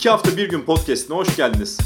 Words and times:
İki 0.00 0.10
hafta 0.10 0.36
bir 0.36 0.48
gün 0.48 0.62
podcastine 0.62 1.16
hoş 1.16 1.36
geldiniz. 1.36 1.78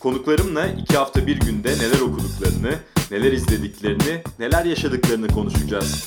Konuklarımla 0.00 0.66
iki 0.66 0.96
hafta 0.96 1.26
bir 1.26 1.40
günde 1.40 1.68
neler 1.68 2.00
okuduklarını, 2.00 2.74
neler 3.10 3.32
izlediklerini, 3.32 4.22
neler 4.38 4.64
yaşadıklarını 4.64 5.28
konuşacağız. 5.28 6.04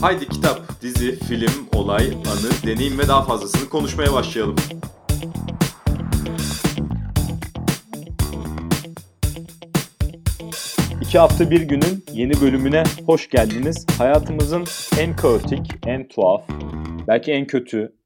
Haydi 0.00 0.28
kitap, 0.28 0.82
dizi, 0.82 1.18
film, 1.18 1.68
olay, 1.72 2.06
anı, 2.06 2.66
deneyim 2.66 2.98
ve 2.98 3.08
daha 3.08 3.22
fazlasını 3.22 3.68
konuşmaya 3.68 4.12
başlayalım. 4.12 4.56
İki 11.02 11.18
hafta 11.18 11.50
bir 11.50 11.60
günün 11.60 12.04
yeni 12.12 12.40
bölümüne 12.40 12.84
hoş 13.06 13.30
geldiniz. 13.30 13.86
Hayatımızın 13.98 14.64
en 14.98 15.16
kaotik, 15.16 15.60
en 15.86 16.08
tuhaf, 16.08 16.42
belki 17.08 17.32
en 17.32 17.46
kötü, 17.46 17.96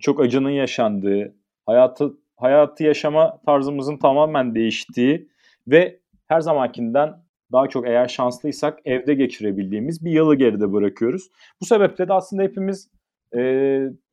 çok 0.00 0.20
acının 0.20 0.50
yaşandığı, 0.50 1.34
hayatı 1.66 2.18
hayatı 2.36 2.84
yaşama 2.84 3.40
tarzımızın 3.46 3.96
tamamen 3.96 4.54
değiştiği 4.54 5.28
ve 5.66 6.00
her 6.26 6.40
zamankinden 6.40 7.14
daha 7.52 7.68
çok 7.68 7.86
eğer 7.86 8.08
şanslıysak 8.08 8.78
evde 8.84 9.14
geçirebildiğimiz 9.14 10.04
bir 10.04 10.10
yılı 10.10 10.34
geride 10.34 10.72
bırakıyoruz. 10.72 11.28
Bu 11.60 11.66
sebeple 11.66 12.08
de 12.08 12.12
aslında 12.12 12.42
hepimiz 12.42 12.90
e, 13.36 13.40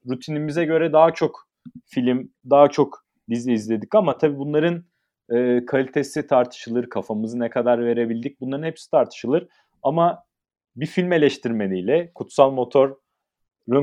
rutinimize 0.09 0.65
göre 0.65 0.93
daha 0.93 1.13
çok 1.13 1.47
film, 1.85 2.31
daha 2.49 2.67
çok 2.67 3.05
dizi 3.29 3.53
izledik 3.53 3.95
ama 3.95 4.17
tabii 4.17 4.37
bunların 4.37 4.83
e, 5.29 5.65
kalitesi 5.65 6.27
tartışılır, 6.27 6.89
kafamızı 6.89 7.39
ne 7.39 7.49
kadar 7.49 7.85
verebildik 7.85 8.41
bunların 8.41 8.63
hepsi 8.63 8.91
tartışılır. 8.91 9.47
Ama 9.83 10.23
bir 10.75 10.85
film 10.85 11.11
eleştirmeniyle 11.11 12.11
Kutsal 12.15 12.51
Motor'un 12.51 13.04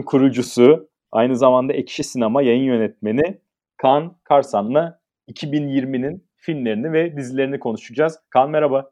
kurucusu, 0.06 0.88
aynı 1.12 1.36
zamanda 1.36 1.72
Ekşi 1.72 2.04
Sinema 2.04 2.42
yayın 2.42 2.64
yönetmeni 2.64 3.40
Kaan 3.76 4.16
Karsan'la 4.24 5.00
2020'nin 5.28 6.24
filmlerini 6.36 6.92
ve 6.92 7.16
dizilerini 7.16 7.58
konuşacağız. 7.58 8.18
Kaan 8.30 8.50
merhaba. 8.50 8.90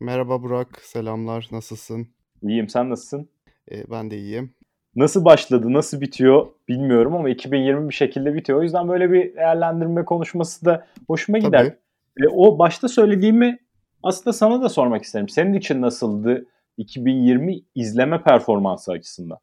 Merhaba 0.00 0.42
Burak, 0.42 0.80
selamlar. 0.82 1.48
Nasılsın? 1.52 2.08
İyiyim, 2.42 2.68
sen 2.68 2.90
nasılsın? 2.90 3.28
Ee, 3.72 3.90
ben 3.90 4.10
de 4.10 4.18
iyiyim. 4.18 4.54
Nasıl 4.96 5.24
başladı, 5.24 5.72
nasıl 5.72 6.00
bitiyor 6.00 6.46
bilmiyorum 6.68 7.14
ama 7.14 7.30
2020 7.30 7.88
bir 7.88 7.94
şekilde 7.94 8.34
bitiyor. 8.34 8.58
O 8.58 8.62
yüzden 8.62 8.88
böyle 8.88 9.12
bir 9.12 9.36
değerlendirme 9.36 10.04
konuşması 10.04 10.64
da 10.64 10.86
hoşuma 11.06 11.38
gider. 11.38 11.64
Tabii. 11.64 12.26
E, 12.26 12.28
o 12.28 12.58
başta 12.58 12.88
söylediğimi 12.88 13.58
aslında 14.02 14.32
sana 14.32 14.62
da 14.62 14.68
sormak 14.68 15.02
isterim. 15.02 15.28
Senin 15.28 15.54
için 15.54 15.82
nasıldı 15.82 16.46
2020 16.76 17.60
izleme 17.74 18.22
performansı 18.22 18.92
açısından? 18.92 19.38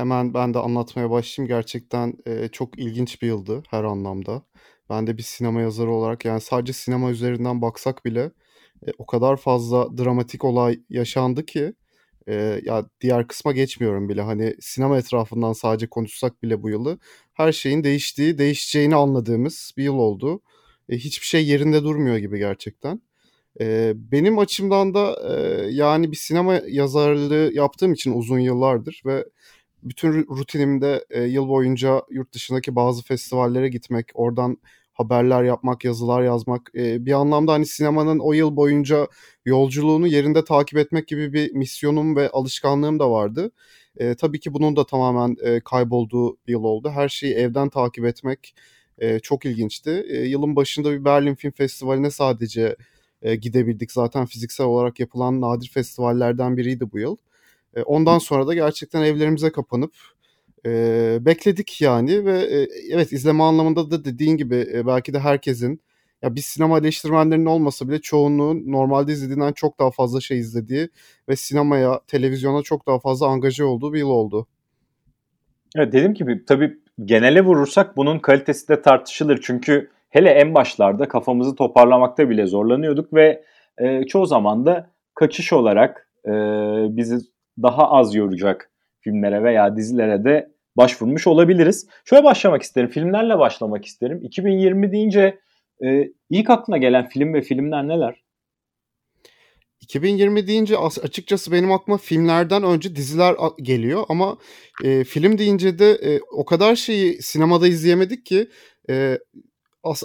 Hemen 0.00 0.34
ben 0.34 0.54
de 0.54 0.58
anlatmaya 0.58 1.10
başlayayım. 1.10 1.48
Gerçekten 1.48 2.14
e, 2.26 2.48
çok 2.48 2.78
ilginç 2.78 3.22
bir 3.22 3.26
yıldı 3.26 3.62
her 3.70 3.84
anlamda. 3.84 4.42
Ben 4.90 5.06
de 5.06 5.18
bir 5.18 5.22
sinema 5.22 5.60
yazarı 5.60 5.90
olarak 5.90 6.24
yani 6.24 6.40
sadece 6.40 6.72
sinema 6.72 7.10
üzerinden 7.10 7.62
baksak 7.62 8.04
bile 8.04 8.20
e, 8.86 8.90
o 8.98 9.06
kadar 9.06 9.36
fazla 9.36 9.98
dramatik 9.98 10.44
olay 10.44 10.80
yaşandı 10.90 11.46
ki 11.46 11.74
e, 12.28 12.60
ya 12.64 12.86
diğer 13.00 13.28
kısma 13.28 13.52
geçmiyorum 13.52 14.08
bile. 14.08 14.22
Hani 14.22 14.54
sinema 14.60 14.98
etrafından 14.98 15.52
sadece 15.52 15.86
konuşsak 15.86 16.42
bile 16.42 16.62
bu 16.62 16.70
yılı 16.70 16.98
her 17.34 17.52
şeyin 17.52 17.84
değiştiği, 17.84 18.38
değişeceğini 18.38 18.96
anladığımız 18.96 19.72
bir 19.76 19.84
yıl 19.84 19.94
oldu. 19.98 20.40
E, 20.88 20.96
hiçbir 20.96 21.26
şey 21.26 21.46
yerinde 21.46 21.82
durmuyor 21.82 22.16
gibi 22.16 22.38
gerçekten. 22.38 23.02
E, 23.60 23.92
benim 23.96 24.38
açımdan 24.38 24.94
da 24.94 25.16
e, 25.30 25.66
yani 25.70 26.10
bir 26.12 26.16
sinema 26.16 26.60
yazarlığı 26.68 27.50
yaptığım 27.54 27.92
için 27.92 28.12
uzun 28.12 28.38
yıllardır 28.38 29.02
ve 29.06 29.24
bütün 29.82 30.12
rutinimde 30.12 31.04
e, 31.10 31.22
yıl 31.22 31.48
boyunca 31.48 32.02
yurt 32.10 32.32
dışındaki 32.32 32.76
bazı 32.76 33.02
festivallere 33.02 33.68
gitmek, 33.68 34.06
oradan 34.14 34.58
haberler 34.92 35.42
yapmak, 35.44 35.84
yazılar 35.84 36.22
yazmak, 36.22 36.70
e, 36.74 37.06
bir 37.06 37.12
anlamda 37.12 37.52
hani 37.52 37.66
sinemanın 37.66 38.18
o 38.18 38.32
yıl 38.32 38.56
boyunca 38.56 39.06
yolculuğunu 39.44 40.06
yerinde 40.06 40.44
takip 40.44 40.78
etmek 40.78 41.08
gibi 41.08 41.32
bir 41.32 41.52
misyonum 41.52 42.16
ve 42.16 42.30
alışkanlığım 42.30 42.98
da 42.98 43.10
vardı. 43.10 43.50
E, 43.96 44.14
tabii 44.14 44.40
ki 44.40 44.54
bunun 44.54 44.76
da 44.76 44.86
tamamen 44.86 45.36
e, 45.42 45.60
kaybolduğu 45.60 46.36
bir 46.46 46.52
yıl 46.52 46.64
oldu. 46.64 46.90
Her 46.90 47.08
şeyi 47.08 47.34
evden 47.34 47.68
takip 47.68 48.04
etmek 48.04 48.54
e, 48.98 49.18
çok 49.18 49.44
ilginçti. 49.44 50.06
E, 50.08 50.16
yılın 50.24 50.56
başında 50.56 50.92
bir 50.92 51.04
Berlin 51.04 51.34
Film 51.34 51.52
Festivali'ne 51.52 52.10
sadece 52.10 52.76
e, 53.22 53.36
gidebildik. 53.36 53.92
Zaten 53.92 54.26
fiziksel 54.26 54.66
olarak 54.66 55.00
yapılan 55.00 55.40
nadir 55.40 55.68
festivallerden 55.68 56.56
biriydi 56.56 56.92
bu 56.92 56.98
yıl. 56.98 57.16
E, 57.76 57.82
ondan 57.82 58.18
sonra 58.18 58.46
da 58.46 58.54
gerçekten 58.54 59.02
evlerimize 59.02 59.52
kapanıp 59.52 59.92
e, 60.66 60.70
bekledik 61.20 61.80
yani 61.80 62.24
ve 62.24 62.40
e, 62.40 62.68
evet 62.90 63.12
izleme 63.12 63.42
anlamında 63.42 63.90
da 63.90 64.04
dediğin 64.04 64.36
gibi 64.36 64.66
e, 64.74 64.86
belki 64.86 65.14
de 65.14 65.18
herkesin 65.18 65.80
ya 66.22 66.34
biz 66.34 66.44
sinema 66.44 66.78
eleştirmenlerinin 66.78 67.46
olmasa 67.46 67.88
bile 67.88 68.00
çoğunluğun 68.00 68.62
normalde 68.66 69.12
izlediğinden 69.12 69.52
çok 69.52 69.78
daha 69.78 69.90
fazla 69.90 70.20
şey 70.20 70.38
izlediği 70.38 70.88
ve 71.28 71.36
sinemaya, 71.36 72.00
televizyona 72.06 72.62
çok 72.62 72.86
daha 72.86 72.98
fazla 72.98 73.26
angaje 73.26 73.64
olduğu 73.64 73.92
bir 73.92 73.98
yıl 73.98 74.08
oldu. 74.08 74.46
Evet 75.76 75.92
dediğim 75.92 76.14
gibi 76.14 76.44
tabii 76.44 76.78
genele 77.04 77.44
vurursak 77.44 77.96
bunun 77.96 78.18
kalitesi 78.18 78.68
de 78.68 78.82
tartışılır. 78.82 79.38
Çünkü 79.42 79.90
hele 80.10 80.30
en 80.30 80.54
başlarda 80.54 81.08
kafamızı 81.08 81.54
toparlamakta 81.54 82.30
bile 82.30 82.46
zorlanıyorduk 82.46 83.14
ve 83.14 83.44
e, 83.78 84.02
çoğu 84.06 84.26
zaman 84.26 84.66
da 84.66 84.90
kaçış 85.14 85.52
olarak 85.52 86.08
e, 86.26 86.30
bizi 86.96 87.18
daha 87.62 87.90
az 87.90 88.14
yoracak 88.14 88.70
filmlere 89.00 89.42
veya 89.42 89.76
dizilere 89.76 90.24
de 90.24 90.50
başvurmuş 90.76 91.26
olabiliriz. 91.26 91.86
Şöyle 92.04 92.24
başlamak 92.24 92.62
isterim. 92.62 92.88
Filmlerle 92.88 93.38
başlamak 93.38 93.84
isterim. 93.84 94.20
2020 94.22 94.92
deyince 94.92 95.38
e, 95.84 96.12
ilk 96.30 96.50
aklına 96.50 96.78
gelen 96.78 97.08
film 97.08 97.34
ve 97.34 97.42
filmler 97.42 97.88
neler? 97.88 98.22
2020 99.80 100.46
deyince 100.46 100.78
açıkçası 100.78 101.52
benim 101.52 101.72
aklıma 101.72 101.98
filmlerden 101.98 102.62
önce 102.62 102.96
diziler 102.96 103.36
geliyor 103.62 104.04
ama 104.08 104.38
e, 104.84 105.04
film 105.04 105.38
deyince 105.38 105.78
de 105.78 105.90
e, 105.90 106.20
o 106.32 106.44
kadar 106.44 106.76
şeyi 106.76 107.22
sinemada 107.22 107.68
izleyemedik 107.68 108.26
ki 108.26 108.48
e, 108.90 109.18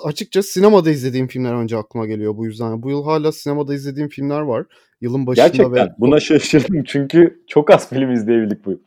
açıkçası 0.04 0.52
sinemada 0.52 0.92
izlediğim 0.92 1.28
filmler 1.28 1.54
önce 1.54 1.78
aklıma 1.78 2.06
geliyor 2.06 2.38
bu 2.38 2.46
yüzden. 2.46 2.84
Bu 2.84 2.90
yıl 2.90 3.04
hala 3.04 3.32
sinemada 3.32 3.74
izlediğim 3.74 4.10
filmler 4.10 4.40
var. 4.42 4.66
Yılın 5.06 5.28
başında 5.28 5.48
Gerçekten 5.48 5.88
ve... 5.88 5.94
buna 5.98 6.20
şaşırdım 6.20 6.84
çünkü 6.84 7.44
çok 7.48 7.72
az 7.72 7.90
film 7.90 8.12
izleyebildik 8.12 8.66
bu 8.66 8.72
yıl. 8.72 8.80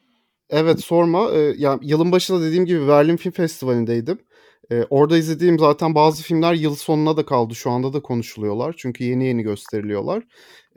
Evet 0.50 0.80
sorma. 0.80 1.30
Ee, 1.32 1.54
yani 1.58 1.80
yılın 1.82 2.12
başında 2.12 2.42
dediğim 2.42 2.66
gibi 2.66 2.88
Berlin 2.88 3.16
Film 3.16 3.32
Festivali'ndeydim. 3.32 4.18
Ee, 4.72 4.84
orada 4.90 5.18
izlediğim 5.18 5.58
zaten 5.58 5.94
bazı 5.94 6.22
filmler 6.22 6.54
yıl 6.54 6.74
sonuna 6.74 7.16
da 7.16 7.26
kaldı. 7.26 7.54
Şu 7.54 7.70
anda 7.70 7.92
da 7.92 8.02
konuşuluyorlar. 8.02 8.74
Çünkü 8.78 9.04
yeni 9.04 9.26
yeni 9.26 9.42
gösteriliyorlar. 9.42 10.22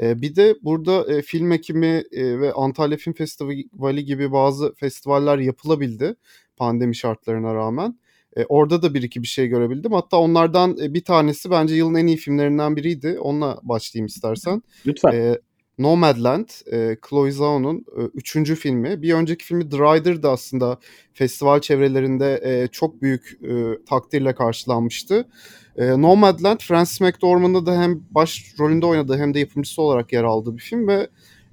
Ee, 0.01 0.22
bir 0.22 0.35
de 0.35 0.56
burada 0.62 1.13
e, 1.13 1.22
film 1.22 1.51
ekimi 1.51 2.03
e, 2.12 2.40
ve 2.40 2.53
Antalya 2.53 2.97
Film 2.97 3.13
Festivali 3.13 4.06
gibi 4.06 4.31
bazı 4.31 4.74
festivaller 4.74 5.38
yapılabildi 5.38 6.16
pandemi 6.57 6.96
şartlarına 6.96 7.56
rağmen. 7.56 8.00
E, 8.38 8.46
orada 8.46 8.81
da 8.81 8.94
bir 8.94 9.03
iki 9.03 9.22
bir 9.22 9.28
şey 9.28 9.47
görebildim. 9.47 9.92
Hatta 9.92 10.18
onlardan 10.18 10.78
e, 10.81 10.94
bir 10.94 11.03
tanesi 11.03 11.52
bence 11.52 11.75
yılın 11.75 11.96
en 11.96 12.08
iyi 12.08 12.18
filmlerinden 12.18 12.75
biriydi. 12.75 13.18
Onunla 13.19 13.59
başlayayım 13.64 14.06
istersen. 14.06 14.62
Lütfen. 14.86 15.12
E, 15.12 15.38
Nomadland, 15.78 16.50
e, 16.72 16.97
Chloe 17.09 17.31
Zhao'nun 17.31 17.86
e, 17.97 18.02
üçüncü 18.14 18.56
filmi. 18.56 19.02
Bir 19.02 19.14
önceki 19.14 19.46
filmi 19.46 19.69
The 19.69 19.78
Rider 19.78 20.24
da 20.24 20.31
aslında 20.31 20.80
festival 21.14 21.59
çevrelerinde 21.59 22.42
e, 22.44 22.68
çok 22.68 23.02
büyük 23.02 23.40
e, 23.44 23.86
takdirle 23.89 24.36
karşılanmıştı. 24.36 25.27
E, 25.77 26.01
Nomadland, 26.01 26.60
Francis 26.60 27.01
McDormand'da 27.01 27.66
da 27.66 27.81
hem 27.81 28.04
baş 28.12 28.56
rolünde 28.60 28.86
oynadığı 28.86 29.18
hem 29.18 29.34
de 29.34 29.39
yapımcısı 29.39 29.81
olarak 29.81 30.13
yer 30.13 30.24
aldığı 30.24 30.57
bir 30.57 30.62
film 30.62 30.88
ve 30.88 31.07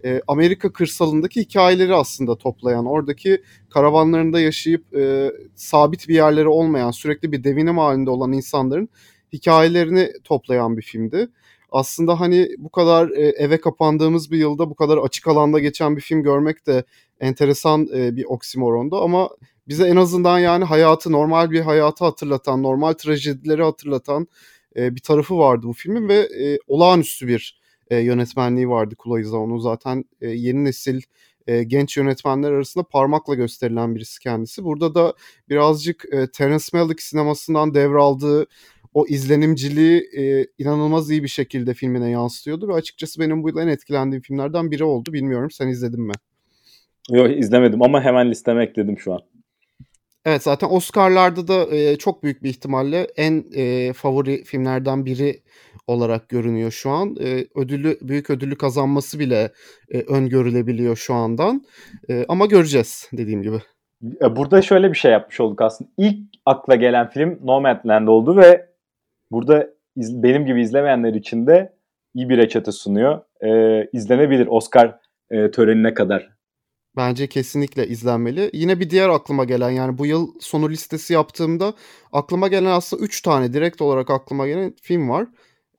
e, 0.04 0.20
Amerika 0.28 0.72
kırsalındaki 0.72 1.40
hikayeleri 1.40 1.94
aslında 1.94 2.38
toplayan, 2.38 2.86
oradaki 2.86 3.42
karavanlarında 3.70 4.40
yaşayıp 4.40 4.96
e, 4.96 5.32
sabit 5.54 6.08
bir 6.08 6.14
yerleri 6.14 6.48
olmayan, 6.48 6.90
sürekli 6.90 7.32
bir 7.32 7.44
devinim 7.44 7.78
halinde 7.78 8.10
olan 8.10 8.32
insanların 8.32 8.88
hikayelerini 9.32 10.12
toplayan 10.24 10.76
bir 10.76 10.82
filmdi. 10.82 11.28
Aslında 11.72 12.20
hani 12.20 12.48
bu 12.58 12.68
kadar 12.68 13.10
e, 13.10 13.28
eve 13.28 13.60
kapandığımız 13.60 14.30
bir 14.30 14.38
yılda 14.38 14.70
bu 14.70 14.74
kadar 14.74 14.98
açık 14.98 15.28
alanda 15.28 15.58
geçen 15.58 15.96
bir 15.96 16.00
film 16.00 16.22
görmek 16.22 16.66
de 16.66 16.84
enteresan 17.20 17.88
e, 17.94 18.16
bir 18.16 18.24
oksimorondu 18.24 19.02
ama 19.02 19.28
bize 19.68 19.88
en 19.88 19.96
azından 19.96 20.38
yani 20.38 20.64
hayatı 20.64 21.12
normal 21.12 21.50
bir 21.50 21.60
hayatı 21.60 22.04
hatırlatan, 22.04 22.62
normal 22.62 22.92
trajedileri 22.92 23.62
hatırlatan 23.62 24.28
e, 24.76 24.94
bir 24.94 25.00
tarafı 25.00 25.38
vardı 25.38 25.66
bu 25.66 25.72
filmin 25.72 26.08
ve 26.08 26.28
olağanüstü 26.66 27.28
bir 27.28 27.57
e, 27.90 27.98
yönetmenliği 27.98 28.68
vardı 28.68 28.94
Chloe 29.04 29.22
Zhao'nun. 29.22 29.58
Zaten 29.58 30.04
e, 30.20 30.28
yeni 30.28 30.64
nesil 30.64 31.00
e, 31.46 31.62
genç 31.62 31.96
yönetmenler 31.96 32.52
arasında 32.52 32.84
parmakla 32.84 33.34
gösterilen 33.34 33.94
birisi 33.94 34.20
kendisi. 34.20 34.64
Burada 34.64 34.94
da 34.94 35.14
birazcık 35.48 36.04
e, 36.12 36.30
Terence 36.30 36.64
Malick 36.72 37.02
sinemasından 37.02 37.74
devraldığı 37.74 38.46
o 38.94 39.06
izlenimciliği 39.06 40.10
e, 40.18 40.46
inanılmaz 40.58 41.10
iyi 41.10 41.22
bir 41.22 41.28
şekilde 41.28 41.74
filmine 41.74 42.10
yansıtıyordu 42.10 42.68
ve 42.68 42.72
açıkçası 42.72 43.20
benim 43.20 43.42
bu 43.42 43.48
yıl 43.48 43.58
en 43.58 43.68
etkilendiğim 43.68 44.22
filmlerden 44.22 44.70
biri 44.70 44.84
oldu. 44.84 45.12
Bilmiyorum 45.12 45.50
sen 45.50 45.68
izledin 45.68 46.02
mi? 46.02 46.12
Yok 47.10 47.38
izlemedim 47.38 47.82
ama 47.82 48.02
hemen 48.02 48.30
listeme 48.30 48.64
ekledim 48.64 48.98
şu 48.98 49.12
an. 49.12 49.20
Evet 50.24 50.42
zaten 50.42 50.68
Oscar'larda 50.70 51.48
da 51.48 51.76
e, 51.76 51.96
çok 51.96 52.22
büyük 52.22 52.42
bir 52.42 52.48
ihtimalle 52.50 53.06
en 53.16 53.44
e, 53.54 53.92
favori 53.92 54.44
filmlerden 54.44 55.06
biri 55.06 55.42
olarak 55.86 56.28
görünüyor 56.28 56.70
şu 56.70 56.90
an. 56.90 57.16
E, 57.20 57.44
ödülü 57.54 57.98
büyük 58.02 58.30
ödülü 58.30 58.58
kazanması 58.58 59.18
bile 59.18 59.52
e, 59.90 60.00
öngörülebiliyor 60.00 60.96
şu 60.96 61.14
andan. 61.14 61.64
E, 62.10 62.24
ama 62.28 62.46
göreceğiz 62.46 63.10
dediğim 63.12 63.42
gibi. 63.42 63.56
E, 64.22 64.36
burada 64.36 64.62
şöyle 64.62 64.90
bir 64.90 64.96
şey 64.96 65.12
yapmış 65.12 65.40
olduk 65.40 65.62
aslında. 65.62 65.90
İlk 65.98 66.18
akla 66.46 66.74
gelen 66.74 67.10
film 67.10 67.38
Nomadland 67.42 68.08
oldu 68.08 68.36
ve 68.36 68.66
burada 69.30 69.68
iz, 69.96 70.22
benim 70.22 70.46
gibi 70.46 70.60
izlemeyenler 70.62 71.14
için 71.14 71.46
de 71.46 71.72
iyi 72.14 72.28
bir 72.28 72.36
reçete 72.36 72.72
sunuyor. 72.72 73.20
E, 73.40 73.84
izlenebilir 73.92 74.46
Oscar 74.46 74.98
e, 75.30 75.50
törenine 75.50 75.94
kadar. 75.94 76.37
Bence 76.98 77.26
kesinlikle 77.28 77.88
izlenmeli. 77.88 78.50
Yine 78.52 78.80
bir 78.80 78.90
diğer 78.90 79.08
aklıma 79.08 79.44
gelen 79.44 79.70
yani 79.70 79.98
bu 79.98 80.06
yıl 80.06 80.28
sonu 80.40 80.70
listesi 80.70 81.12
yaptığımda 81.12 81.74
aklıma 82.12 82.48
gelen 82.48 82.70
aslında 82.70 83.04
3 83.04 83.22
tane 83.22 83.52
direkt 83.52 83.82
olarak 83.82 84.10
aklıma 84.10 84.46
gelen 84.46 84.74
film 84.82 85.08
var. 85.08 85.26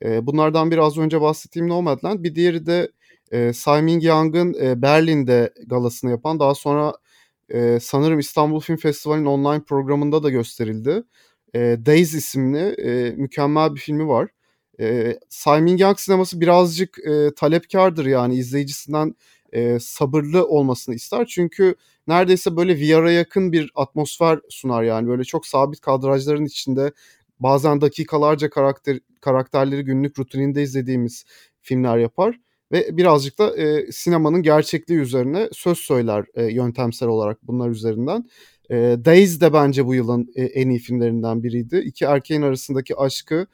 E, 0.06 0.28
bunlardan 0.28 0.72
biri 0.72 0.82
az 0.82 0.98
önce 0.98 1.22
bahsettiğim 1.22 1.70
Nomadland. 1.70 2.24
Bir 2.24 2.36
diğeri 2.36 2.66
de 2.66 2.92
e, 3.32 3.54
Simon 3.54 4.00
Young'ın 4.00 4.54
e, 4.62 4.82
Berlin'de 4.82 5.54
galasını 5.68 6.12
yapan 6.12 6.40
daha 6.40 6.56
sonra 6.56 6.94
e, 7.50 7.80
sanırım 7.82 8.20
İstanbul 8.20 8.60
Film 8.60 8.78
Festivali'nin 8.78 9.26
online 9.26 9.64
programında 9.64 10.24
da 10.24 10.30
gösterildi. 10.30 11.04
E, 11.56 11.60
Days 11.86 12.14
isimli 12.14 12.60
e, 12.60 13.12
mükemmel 13.12 13.76
bir 13.76 13.80
filmi 13.80 14.08
var. 14.08 14.30
E, 14.80 15.20
Simon 15.30 15.78
Young 15.78 16.00
sineması 16.00 16.42
birazcık 16.42 17.00
e, 17.08 17.34
talepkardır 17.36 18.06
yani 18.06 18.36
izleyicisinden 18.36 19.16
e, 19.54 19.80
sabırlı 19.80 20.48
olmasını 20.48 20.96
ister. 20.96 21.26
Çünkü 21.26 21.76
neredeyse 22.08 22.56
böyle 22.56 22.76
VR'a 22.76 23.12
yakın 23.12 23.52
bir 23.52 23.72
atmosfer 23.76 24.40
sunar 24.50 24.84
yani 24.84 25.08
böyle 25.08 25.24
çok 25.24 25.48
sabit 25.48 25.82
kadrajların 25.82 26.46
içinde 26.46 26.92
bazen 27.40 27.82
dakikalarca 27.82 28.50
karakter 28.50 29.00
karakterleri 29.22 29.84
günlük 29.84 30.20
rutininde 30.20 30.64
izlediğimiz 30.64 31.26
filmler 31.62 31.98
yapar 31.98 32.40
ve 32.72 32.98
birazcık 32.98 33.40
da 33.40 33.58
e, 33.58 33.92
sinemanın 33.92 34.42
gerçekliği 34.42 35.00
üzerine 35.00 35.50
söz 35.52 35.78
söyler 35.78 36.26
e, 36.36 36.44
yöntemsel 36.44 37.10
olarak 37.10 37.48
bunlar 37.48 37.70
üzerinden. 37.70 38.30
E, 38.70 38.76
Days 39.06 39.42
de 39.42 39.54
bence 39.54 39.86
bu 39.86 39.96
yılın 39.96 40.32
e, 40.36 40.44
en 40.44 40.70
iyi 40.70 40.80
filmlerinden 40.80 41.44
biriydi. 41.44 41.78
İki 41.78 42.06
erkeğin 42.06 42.42
arasındaki 42.42 42.96
aşkı 42.96 43.48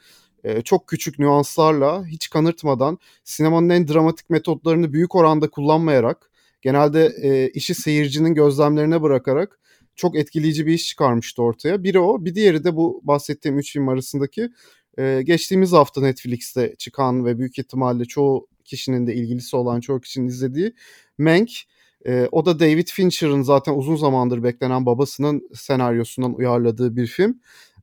e, 0.45 0.61
çok 0.61 0.87
küçük 0.87 1.19
nüanslarla 1.19 2.05
hiç 2.05 2.29
kanırtmadan 2.29 2.97
sinemanın 3.23 3.69
en 3.69 3.87
dramatik 3.87 4.29
metotlarını 4.29 4.93
büyük 4.93 5.15
oranda 5.15 5.49
kullanmayarak 5.49 6.31
genelde 6.61 7.05
e, 7.21 7.49
işi 7.49 7.75
seyircinin 7.75 8.33
gözlemlerine 8.33 9.01
bırakarak 9.01 9.59
çok 9.95 10.15
etkileyici 10.15 10.65
bir 10.65 10.73
iş 10.73 10.87
çıkarmıştı 10.87 11.43
ortaya. 11.43 11.83
Biri 11.83 11.99
o, 11.99 12.25
bir 12.25 12.35
diğeri 12.35 12.63
de 12.63 12.75
bu 12.75 13.01
bahsettiğim 13.03 13.59
üç 13.59 13.73
film 13.73 13.87
arasındaki 13.89 14.49
e, 14.97 15.21
geçtiğimiz 15.23 15.71
hafta 15.71 16.01
Netflix'te 16.01 16.75
çıkan 16.77 17.25
ve 17.25 17.39
büyük 17.39 17.59
ihtimalle 17.59 18.05
çoğu 18.05 18.47
kişinin 18.65 19.07
de 19.07 19.15
ilgilisi 19.15 19.55
olan 19.55 19.79
çoğu 19.79 20.01
kişinin 20.01 20.27
izlediği 20.27 20.73
Mank. 21.17 21.49
E, 22.07 22.27
o 22.31 22.45
da 22.45 22.59
David 22.59 22.87
Fincher'ın 22.87 23.41
zaten 23.41 23.73
uzun 23.73 23.95
zamandır 23.95 24.43
beklenen 24.43 24.85
babasının 24.85 25.49
senaryosundan 25.53 26.33
uyarladığı 26.33 26.95
bir 26.95 27.07
film. 27.07 27.39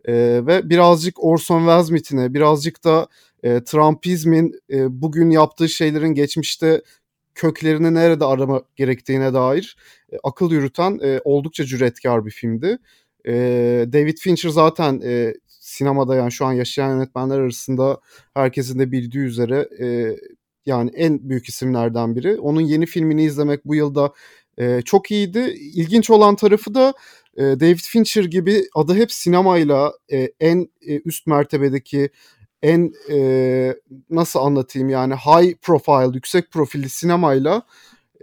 E, 0.08 0.14
ve 0.46 0.70
birazcık 0.70 1.24
Orson 1.24 1.58
Welles 1.58 1.90
mitine, 1.90 2.34
birazcık 2.34 2.84
da 2.84 3.06
e, 3.42 3.64
Trumpizmin 3.64 4.60
e, 4.70 5.02
bugün 5.02 5.30
yaptığı 5.30 5.68
şeylerin 5.68 6.14
geçmişte 6.14 6.82
köklerini 7.34 7.94
nerede 7.94 8.24
arama 8.24 8.62
gerektiğine 8.76 9.34
dair 9.34 9.76
e, 10.12 10.16
akıl 10.24 10.50
yürüten 10.50 10.98
e, 11.02 11.20
oldukça 11.24 11.64
cüretkar 11.64 12.26
bir 12.26 12.30
filmdi. 12.30 12.78
E, 13.26 13.32
David 13.92 14.18
Fincher 14.18 14.50
zaten 14.50 15.00
e, 15.04 15.34
sinemada 15.46 16.16
yani 16.16 16.32
şu 16.32 16.46
an 16.46 16.52
yaşayan 16.52 16.90
yönetmenler 16.90 17.38
arasında 17.38 18.00
herkesin 18.34 18.78
de 18.78 18.92
bildiği 18.92 19.24
üzere 19.24 19.68
e, 19.80 20.16
yani 20.66 20.90
en 20.94 21.28
büyük 21.28 21.48
isimlerden 21.48 22.16
biri. 22.16 22.38
Onun 22.40 22.60
yeni 22.60 22.86
filmini 22.86 23.24
izlemek 23.24 23.64
bu 23.64 23.74
yılda 23.74 24.12
e, 24.58 24.82
çok 24.82 25.10
iyiydi. 25.10 25.38
İlginç 25.74 26.10
olan 26.10 26.36
tarafı 26.36 26.74
da 26.74 26.94
e, 27.36 27.42
David 27.42 27.78
Fincher 27.78 28.24
gibi 28.24 28.64
adı 28.74 28.94
hep 28.94 29.12
sinemayla 29.12 29.92
e, 30.12 30.32
en 30.40 30.68
e, 30.86 31.00
üst 31.04 31.26
mertebedeki 31.26 32.10
en 32.62 32.92
e, 33.10 33.76
nasıl 34.10 34.40
anlatayım 34.40 34.88
yani 34.88 35.14
high 35.14 35.54
profile, 35.62 36.14
yüksek 36.14 36.50
profilli 36.50 36.88
sinemayla 36.88 37.62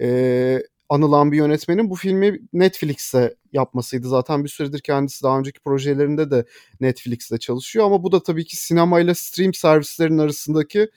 e, 0.02 0.60
anılan 0.90 1.32
bir 1.32 1.38
yönetmenin 1.38 1.90
bu 1.90 1.96
filmi 1.96 2.40
Netflix'te 2.54 3.36
yapmasıydı. 3.54 4.08
Zaten 4.08 4.44
bir 4.44 4.50
süredir 4.50 4.80
kendisi 4.80 5.24
daha 5.24 5.40
önceki 5.40 5.60
projelerinde 5.60 6.32
de 6.32 6.46
Netflix'te 6.80 7.38
çalışıyor 7.38 7.86
ama 7.86 8.04
bu 8.04 8.12
da 8.12 8.24
tabii 8.24 8.46
ki 8.46 8.58
sinemayla 8.58 9.16
stream 9.16 9.54
servislerin 9.54 10.18
arasındaki 10.18 10.90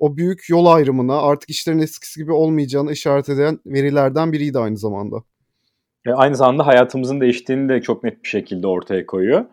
o 0.00 0.16
büyük 0.16 0.48
yol 0.48 0.66
ayrımına 0.66 1.20
artık 1.20 1.50
işlerin 1.50 1.78
eskisi 1.78 2.20
gibi 2.20 2.32
olmayacağını 2.32 2.92
işaret 2.92 3.28
eden 3.28 3.58
verilerden 3.66 4.32
biriydi 4.32 4.58
aynı 4.58 4.76
zamanda. 4.76 5.16
E, 6.06 6.10
aynı 6.10 6.36
zamanda 6.36 6.66
hayatımızın 6.66 7.20
değiştiğini 7.20 7.68
de 7.68 7.82
çok 7.82 8.04
net 8.04 8.24
bir 8.24 8.28
şekilde 8.28 8.66
ortaya 8.66 9.06
koyuyor. 9.06 9.44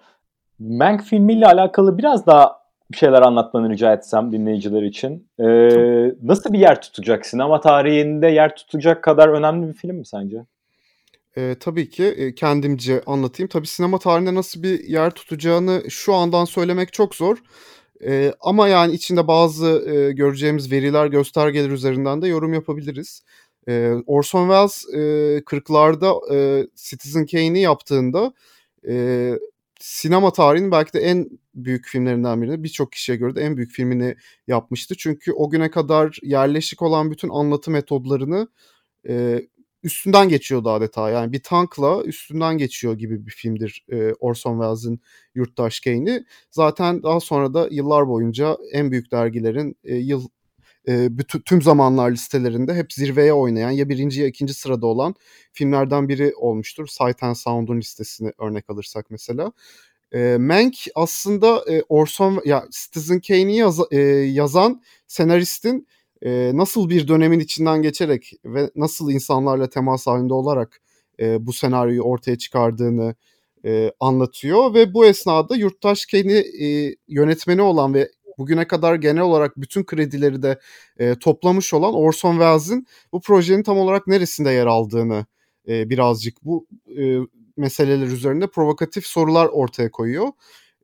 Mank 0.59 1.03
filmiyle 1.03 1.45
alakalı 1.45 1.97
biraz 1.97 2.25
daha 2.25 2.57
bir 2.91 2.97
şeyler 2.97 3.21
anlatmanı 3.21 3.69
rica 3.69 3.93
etsem 3.93 4.31
dinleyiciler 4.31 4.81
için. 4.81 5.29
Ee, 5.39 5.45
nasıl 6.23 6.53
bir 6.53 6.59
yer 6.59 6.81
tutacak? 6.81 7.25
Sinema 7.25 7.61
tarihinde 7.61 8.27
yer 8.27 8.55
tutacak 8.55 9.03
kadar 9.03 9.27
önemli 9.29 9.67
bir 9.67 9.73
film 9.73 9.95
mi 9.95 10.05
sence? 10.05 10.37
E, 11.37 11.55
tabii 11.59 11.89
ki 11.89 12.03
e, 12.03 12.35
kendimce 12.35 13.01
anlatayım. 13.05 13.47
Tabii 13.47 13.67
sinema 13.67 13.99
tarihinde 13.99 14.35
nasıl 14.35 14.63
bir 14.63 14.83
yer 14.83 15.11
tutacağını 15.11 15.81
şu 15.89 16.13
andan 16.13 16.45
söylemek 16.45 16.93
çok 16.93 17.15
zor. 17.15 17.37
E, 18.05 18.33
ama 18.39 18.67
yani 18.67 18.93
içinde 18.93 19.27
bazı 19.27 19.67
e, 19.89 20.11
göreceğimiz 20.11 20.71
veriler, 20.71 21.07
göstergeler 21.07 21.69
üzerinden 21.69 22.21
de 22.21 22.27
yorum 22.27 22.53
yapabiliriz. 22.53 23.23
E, 23.67 23.93
Orson 24.05 24.47
Welles 24.47 24.85
e, 24.93 24.97
40'larda 25.39 26.33
e, 26.33 26.67
Citizen 26.75 27.25
Kane'i 27.25 27.59
yaptığında 27.59 28.33
e, 28.87 29.33
sinema 29.79 30.33
tarihinin 30.33 30.71
belki 30.71 30.93
de 30.93 30.99
en 30.99 31.29
büyük 31.55 31.85
filmlerinden 31.85 32.41
birini 32.41 32.63
birçok 32.63 32.91
kişiye 32.91 33.17
göre 33.17 33.35
de 33.35 33.41
en 33.41 33.57
büyük 33.57 33.71
filmini 33.71 34.15
yapmıştı. 34.47 34.95
Çünkü 34.97 35.31
o 35.31 35.49
güne 35.49 35.71
kadar 35.71 36.17
yerleşik 36.23 36.81
olan 36.81 37.11
bütün 37.11 37.29
anlatı 37.29 37.71
metodlarını 37.71 38.47
e, 39.09 39.41
üstünden 39.87 40.29
geçiyordu 40.29 40.69
adeta. 40.69 41.09
Yani 41.09 41.33
bir 41.33 41.39
tankla 41.43 42.03
üstünden 42.03 42.57
geçiyor 42.57 42.93
gibi 42.93 43.25
bir 43.25 43.31
filmdir 43.31 43.85
e, 43.91 44.13
Orson 44.13 44.53
Welles'in 44.53 45.01
Yurttaş 45.35 45.79
Kane'i. 45.79 46.25
Zaten 46.51 47.03
daha 47.03 47.19
sonra 47.19 47.53
da 47.53 47.67
yıllar 47.71 48.07
boyunca 48.07 48.57
en 48.73 48.91
büyük 48.91 49.11
dergilerin 49.11 49.75
e, 49.83 49.95
yıl 49.95 50.27
e, 50.87 51.17
bütün 51.17 51.39
tüm 51.39 51.61
zamanlar 51.61 52.11
listelerinde 52.11 52.73
hep 52.73 52.93
zirveye 52.93 53.33
oynayan 53.33 53.71
ya 53.71 53.89
birinci 53.89 54.21
ya 54.21 54.27
ikinci 54.27 54.53
sırada 54.53 54.87
olan 54.87 55.15
filmlerden 55.53 56.09
biri 56.09 56.33
olmuştur. 56.35 56.87
Sight 56.87 57.23
and 57.23 57.35
Sound'un 57.35 57.77
listesini 57.77 58.31
örnek 58.39 58.69
alırsak 58.69 59.05
mesela. 59.09 59.51
E, 60.13 60.37
Mank 60.39 60.75
aslında 60.95 61.65
e, 61.69 61.83
Orson 61.89 62.41
ya 62.45 62.65
Citizen 62.71 63.19
Kane'i 63.19 63.57
yaz, 63.57 63.79
e, 63.91 63.99
yazan 64.41 64.81
senaristin 65.07 65.87
e, 66.25 66.51
nasıl 66.53 66.89
bir 66.89 67.07
dönemin 67.07 67.39
içinden 67.39 67.81
geçerek 67.81 68.31
ve 68.45 68.71
nasıl 68.75 69.11
insanlarla 69.11 69.69
temas 69.69 70.07
halinde 70.07 70.33
olarak 70.33 70.81
e, 71.19 71.45
bu 71.45 71.53
senaryoyu 71.53 72.01
ortaya 72.01 72.37
çıkardığını 72.37 73.15
e, 73.65 73.91
anlatıyor 73.99 74.73
ve 74.73 74.93
bu 74.93 75.05
esnada 75.05 75.55
Yurttaş 75.55 76.05
Kane'i 76.05 76.65
e, 76.65 76.95
yönetmeni 77.07 77.61
olan 77.61 77.93
ve 77.93 78.09
bugüne 78.37 78.67
kadar 78.67 78.95
genel 78.95 79.21
olarak 79.23 79.57
bütün 79.57 79.83
kredileri 79.83 80.41
de 80.41 80.59
e, 80.99 81.15
toplamış 81.15 81.73
olan 81.73 81.93
Orson 81.93 82.31
Welles'in 82.31 82.87
bu 83.11 83.21
projenin 83.21 83.63
tam 83.63 83.77
olarak 83.77 84.07
neresinde 84.07 84.51
yer 84.51 84.65
aldığını 84.65 85.25
e, 85.67 85.89
birazcık 85.89 86.45
bu 86.45 86.67
e, 86.99 87.17
meseleler 87.57 88.07
üzerinde 88.07 88.47
provokatif 88.47 89.05
sorular 89.05 89.45
ortaya 89.45 89.91
koyuyor. 89.91 90.27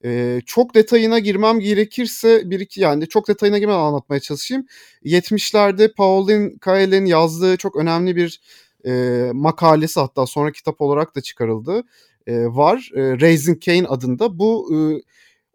Ee, 0.05 0.41
çok 0.45 0.75
detayına 0.75 1.19
girmem 1.19 1.59
gerekirse 1.59 2.49
bir 2.49 2.59
iki 2.59 2.81
yani 2.81 3.07
çok 3.07 3.27
detayına 3.27 3.57
girmeden 3.57 3.79
anlatmaya 3.79 4.19
çalışayım. 4.19 4.65
70'lerde 5.05 5.93
Pauline 5.93 6.57
Kael'in 6.61 7.05
yazdığı 7.05 7.57
çok 7.57 7.75
önemli 7.75 8.15
bir 8.15 8.41
e, 8.85 8.91
makalesi 9.33 9.99
hatta 9.99 10.25
sonra 10.25 10.51
kitap 10.51 10.81
olarak 10.81 11.15
da 11.15 11.21
çıkarıldı 11.21 11.83
e, 12.27 12.45
var. 12.45 12.91
E, 12.95 13.01
Raising 13.01 13.61
Cain 13.61 13.85
adında. 13.89 14.39
Bu 14.39 14.75
e, 14.75 14.77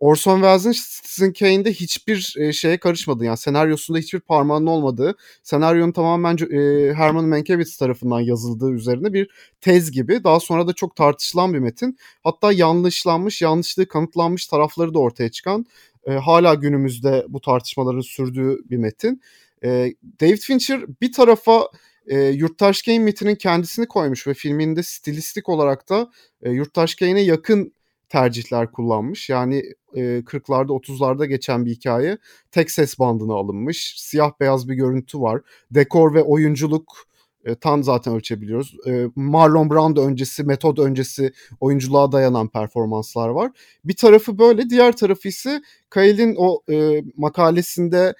Orson 0.00 0.37
Welles'in 0.37 0.73
Citizen 0.73 1.33
Kane'de 1.33 1.73
hiçbir 1.73 2.35
e, 2.38 2.52
şeye 2.52 2.78
karışmadı. 2.78 3.25
Yani 3.25 3.37
senaryosunda 3.37 3.99
hiçbir 3.99 4.21
parmağının 4.21 4.67
olmadığı, 4.67 5.17
senaryonun 5.43 5.93
tamamen 5.93 6.37
e, 6.37 6.95
Herman 6.95 7.25
Mankiewicz 7.25 7.76
tarafından 7.76 8.21
yazıldığı 8.21 8.71
üzerine 8.71 9.12
bir 9.12 9.31
tez 9.61 9.90
gibi. 9.90 10.25
Daha 10.25 10.40
sonra 10.40 10.67
da 10.67 10.73
çok 10.73 10.97
tartışılan 10.97 11.55
bir 11.55 11.59
metin. 11.59 11.99
Hatta 12.25 12.52
yanlışlanmış, 12.52 13.43
yanlışlığı 13.43 13.88
kanıtlanmış 13.88 14.47
tarafları 14.47 14.95
da 14.95 14.99
ortaya 14.99 15.31
çıkan, 15.31 15.67
e, 16.07 16.12
hala 16.12 16.55
günümüzde 16.55 17.25
bu 17.28 17.40
tartışmaların 17.40 18.00
sürdüğü 18.00 18.59
bir 18.71 18.76
metin. 18.76 19.23
David 20.21 20.38
Fincher 20.38 20.81
bir 21.02 21.12
tarafa 21.12 21.69
e, 22.09 22.21
Yurttaş 22.21 22.83
Kane 22.83 22.99
mitinin 22.99 23.35
kendisini 23.35 23.87
koymuş 23.87 24.26
ve 24.26 24.35
filminde 24.35 24.83
stilistik 24.83 25.49
olarak 25.49 25.88
da 25.88 26.11
e, 26.43 26.50
Yurttaş 26.50 26.95
Kane'e 26.95 27.23
yakın 27.23 27.73
tercihler 28.09 28.73
kullanmış. 28.73 29.28
Yani 29.28 29.62
e, 29.95 30.00
40'larda 30.00 30.73
30'larda 30.73 31.26
geçen 31.26 31.66
bir 31.66 31.71
hikaye. 31.71 32.18
Tek 32.50 32.71
ses 32.71 32.99
bandına 32.99 33.35
alınmış. 33.35 33.95
Siyah 33.97 34.33
beyaz 34.40 34.68
bir 34.68 34.75
görüntü 34.75 35.21
var. 35.21 35.40
Dekor 35.71 36.14
ve 36.14 36.23
oyunculuk 36.23 37.09
e, 37.45 37.54
tam 37.54 37.85
zaten 37.85 38.14
ölçebiliyoruz. 38.14 38.76
E, 38.87 39.07
Marlon 39.16 39.71
Brando 39.71 40.07
öncesi, 40.07 40.45
metod 40.45 40.78
öncesi 40.78 41.33
oyunculuğa 41.61 42.12
dayanan 42.12 42.49
performanslar 42.49 43.28
var. 43.28 43.52
Bir 43.85 43.97
tarafı 43.97 44.38
böyle, 44.38 44.71
diğer 44.71 44.97
tarafı 44.97 45.28
ise 45.28 45.62
Kyle'in 45.95 46.35
o 46.38 46.62
e, 46.71 47.02
makalesinde 47.16 48.14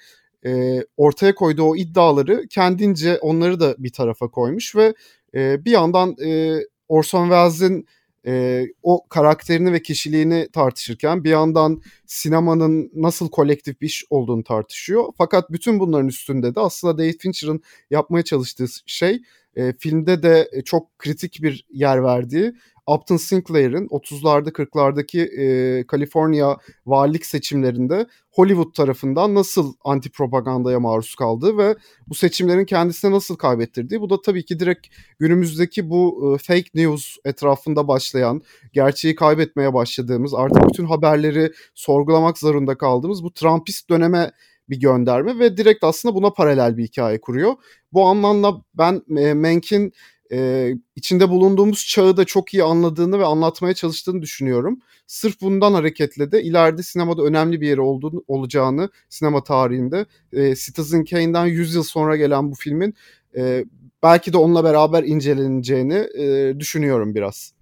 e, 0.45 0.79
ortaya 0.97 1.35
koyduğu 1.35 1.63
o 1.63 1.75
iddiaları 1.75 2.47
kendince 2.49 3.17
onları 3.17 3.59
da 3.59 3.75
bir 3.77 3.91
tarafa 3.91 4.27
koymuş 4.27 4.75
ve 4.75 4.93
e, 5.35 5.65
bir 5.65 5.71
yandan 5.71 6.15
e, 6.25 6.59
Orson 6.87 7.23
Welles'in 7.23 7.87
e, 8.25 8.65
o 8.83 9.07
karakterini 9.07 9.73
ve 9.73 9.81
kişiliğini 9.81 10.47
tartışırken 10.53 11.23
bir 11.23 11.29
yandan 11.29 11.81
sinemanın 12.05 12.91
nasıl 12.95 13.29
kolektif 13.29 13.81
bir 13.81 13.87
iş 13.87 14.05
olduğunu 14.09 14.43
tartışıyor. 14.43 15.05
Fakat 15.17 15.51
bütün 15.51 15.79
bunların 15.79 16.07
üstünde 16.07 16.55
de 16.55 16.59
aslında 16.59 16.97
David 16.97 17.19
Fincher'ın 17.19 17.61
yapmaya 17.89 18.23
çalıştığı 18.23 18.65
şey 18.85 19.21
e, 19.55 19.73
filmde 19.79 20.23
de 20.23 20.49
çok 20.65 20.99
kritik 20.99 21.39
bir 21.41 21.65
yer 21.71 22.03
verdiği 22.03 22.53
Upton 22.95 23.17
Sinclair'ın 23.17 23.87
30'larda 23.87 24.51
40'lardaki 24.51 25.21
e, 25.21 25.83
Kaliforniya 25.87 26.57
valilik 26.85 27.25
seçimlerinde 27.25 28.07
Hollywood 28.31 28.73
tarafından 28.73 29.35
nasıl 29.35 29.73
anti 29.83 30.09
propagandaya 30.09 30.79
maruz 30.79 31.15
kaldığı 31.15 31.57
ve 31.57 31.75
bu 32.07 32.15
seçimlerin 32.15 32.65
kendisine 32.65 33.11
nasıl 33.11 33.35
kaybettirdiği. 33.35 34.01
Bu 34.01 34.09
da 34.09 34.21
tabii 34.21 34.45
ki 34.45 34.59
direkt 34.59 34.87
günümüzdeki 35.19 35.89
bu 35.89 36.35
e, 36.35 36.37
fake 36.37 36.69
news 36.75 37.17
etrafında 37.25 37.87
başlayan, 37.87 38.41
gerçeği 38.73 39.15
kaybetmeye 39.15 39.73
başladığımız, 39.73 40.33
artık 40.33 40.69
bütün 40.69 40.85
haberleri 40.85 41.51
sorgulamak 41.75 42.37
zorunda 42.37 42.77
kaldığımız 42.77 43.23
bu 43.23 43.33
Trumpist 43.33 43.89
döneme 43.89 44.31
bir 44.69 44.79
gönderme 44.79 45.39
ve 45.39 45.57
direkt 45.57 45.83
aslında 45.83 46.15
buna 46.15 46.29
paralel 46.29 46.77
bir 46.77 46.83
hikaye 46.83 47.21
kuruyor. 47.21 47.53
Bu 47.93 48.05
anlamda 48.05 48.53
ben 48.73 49.01
e, 49.17 49.33
Menk'in 49.33 49.93
e, 50.31 50.69
içinde 50.95 51.29
bulunduğumuz 51.29 51.85
çağı 51.87 52.17
da 52.17 52.25
çok 52.25 52.53
iyi 52.53 52.63
anladığını 52.63 53.19
ve 53.19 53.25
anlatmaya 53.25 53.73
çalıştığını 53.73 54.21
düşünüyorum. 54.21 54.79
Sırf 55.07 55.41
bundan 55.41 55.73
hareketle 55.73 56.31
de 56.31 56.43
ileride 56.43 56.83
sinemada 56.83 57.21
önemli 57.23 57.61
bir 57.61 57.67
yeri 57.67 57.81
olduğunu, 57.81 58.23
olacağını 58.27 58.89
sinema 59.09 59.43
tarihinde 59.43 60.05
e, 60.33 60.55
Citizen 60.55 61.05
Kane'den 61.05 61.45
100 61.45 61.75
yıl 61.75 61.83
sonra 61.83 62.15
gelen 62.15 62.51
bu 62.51 62.55
filmin 62.55 62.93
e, 63.37 63.65
belki 64.03 64.33
de 64.33 64.37
onunla 64.37 64.63
beraber 64.63 65.03
inceleneceğini 65.03 66.07
e, 66.17 66.59
düşünüyorum 66.59 67.15
biraz. 67.15 67.53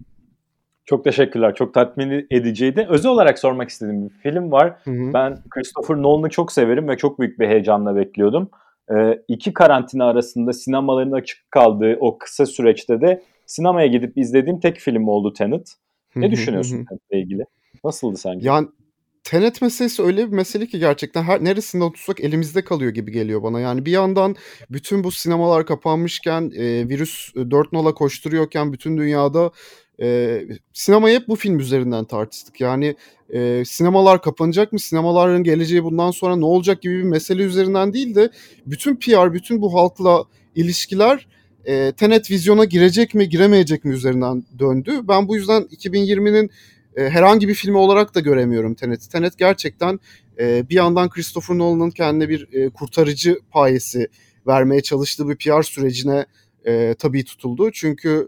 Çok 0.86 1.04
teşekkürler. 1.04 1.56
Çok 1.56 1.74
tatmin 1.74 2.28
ediciydi. 2.32 2.88
Özel 2.90 3.12
olarak 3.12 3.40
sormak 3.40 3.70
istediğim 3.70 4.06
bir 4.06 4.14
film 4.14 4.52
var. 4.52 4.76
Hı 4.84 4.92
hı. 4.92 5.14
Ben 5.14 5.44
Christopher 5.50 5.96
Nolan'ı 5.96 6.30
çok 6.30 6.52
severim 6.52 6.88
ve 6.88 6.98
çok 6.98 7.20
büyük 7.20 7.40
bir 7.40 7.48
heyecanla 7.48 7.96
bekliyordum 7.96 8.50
iki 9.27 9.53
karantina 9.53 10.06
arasında 10.06 10.53
sinemaların 10.53 11.12
açık 11.12 11.51
kaldığı 11.51 11.98
o 12.00 12.17
kısa 12.17 12.46
süreçte 12.46 13.01
de 13.01 13.22
sinemaya 13.46 13.88
gidip 13.88 14.17
izlediğim 14.17 14.60
tek 14.60 14.77
film 14.77 15.08
oldu 15.08 15.34
Tenet. 15.34 15.74
Ne 16.15 16.32
düşünüyorsun 16.32 16.86
Tenet'le 16.86 17.25
ilgili? 17.25 17.44
Nasıldı 17.84 18.17
sanki? 18.17 18.46
Yani 18.46 18.67
Tenet 19.27 19.62
meselesi 19.62 20.03
öyle 20.03 20.27
bir 20.27 20.36
mesele 20.36 20.67
ki 20.67 20.79
gerçekten 20.79 21.24
her 21.24 21.43
neresinden 21.43 21.91
tutsak 21.91 22.19
elimizde 22.19 22.62
kalıyor 22.63 22.91
gibi 22.91 23.12
geliyor 23.12 23.43
bana. 23.43 23.60
Yani 23.60 23.86
bir 23.86 23.91
yandan 23.91 24.36
bütün 24.69 25.03
bu 25.03 25.12
sinemalar 25.12 25.65
kapanmışken, 25.65 26.51
e, 26.55 26.89
virüs 26.89 27.36
4 27.36 27.74
nola 27.74 27.93
koşturuyorken 27.93 28.74
bütün 28.74 28.98
dünyada 28.98 29.51
e, 30.01 30.41
sinemayı 30.74 31.19
hep 31.19 31.27
bu 31.27 31.36
film 31.36 31.60
üzerinden 31.60 32.05
tartıştık. 32.05 32.62
Yani 32.62 32.96
e, 33.34 33.63
sinemalar 33.65 34.22
kapanacak 34.22 34.74
mı? 34.74 34.79
Sinemaların 34.79 35.43
geleceği 35.43 35.84
bundan 35.84 36.12
sonra 36.12 36.36
ne 36.36 36.46
olacak 36.46 36.81
gibi 36.81 36.98
bir 36.98 37.03
mesele 37.03 37.43
üzerinden 37.43 37.93
değil 37.93 38.15
de 38.15 38.29
bütün 38.65 38.96
PR, 38.96 39.34
bütün 39.34 39.62
bu 39.62 39.74
halkla 39.74 40.24
ilişkiler 40.55 41.27
e, 41.65 41.91
Tenet 41.91 42.31
vizyona 42.31 42.65
girecek 42.65 43.13
mi, 43.13 43.29
giremeyecek 43.29 43.86
mi 43.86 43.93
üzerinden 43.93 44.43
döndü. 44.60 44.91
Ben 45.03 45.27
bu 45.27 45.36
yüzden 45.36 45.62
2020'nin 45.62 46.51
e, 46.98 47.10
herhangi 47.10 47.48
bir 47.48 47.54
filmi 47.54 47.77
olarak 47.77 48.16
da 48.16 48.20
göremiyorum 48.20 48.75
Tenet'i. 48.75 49.10
Tenet 49.10 49.38
gerçekten 49.38 50.00
e, 50.39 50.70
bir 50.70 50.75
yandan 50.75 51.10
Christopher 51.10 51.58
Nolan'ın 51.58 51.92
kendine 51.92 52.30
bir 52.30 52.54
e, 52.54 52.70
kurtarıcı 52.70 53.39
payesi 53.51 54.08
vermeye 54.48 54.82
çalıştığı 54.82 55.30
bir 55.30 55.36
PR 55.36 55.63
sürecine 55.63 56.25
tabii 57.00 57.25
tutuldu. 57.25 57.72
Çünkü 57.72 58.27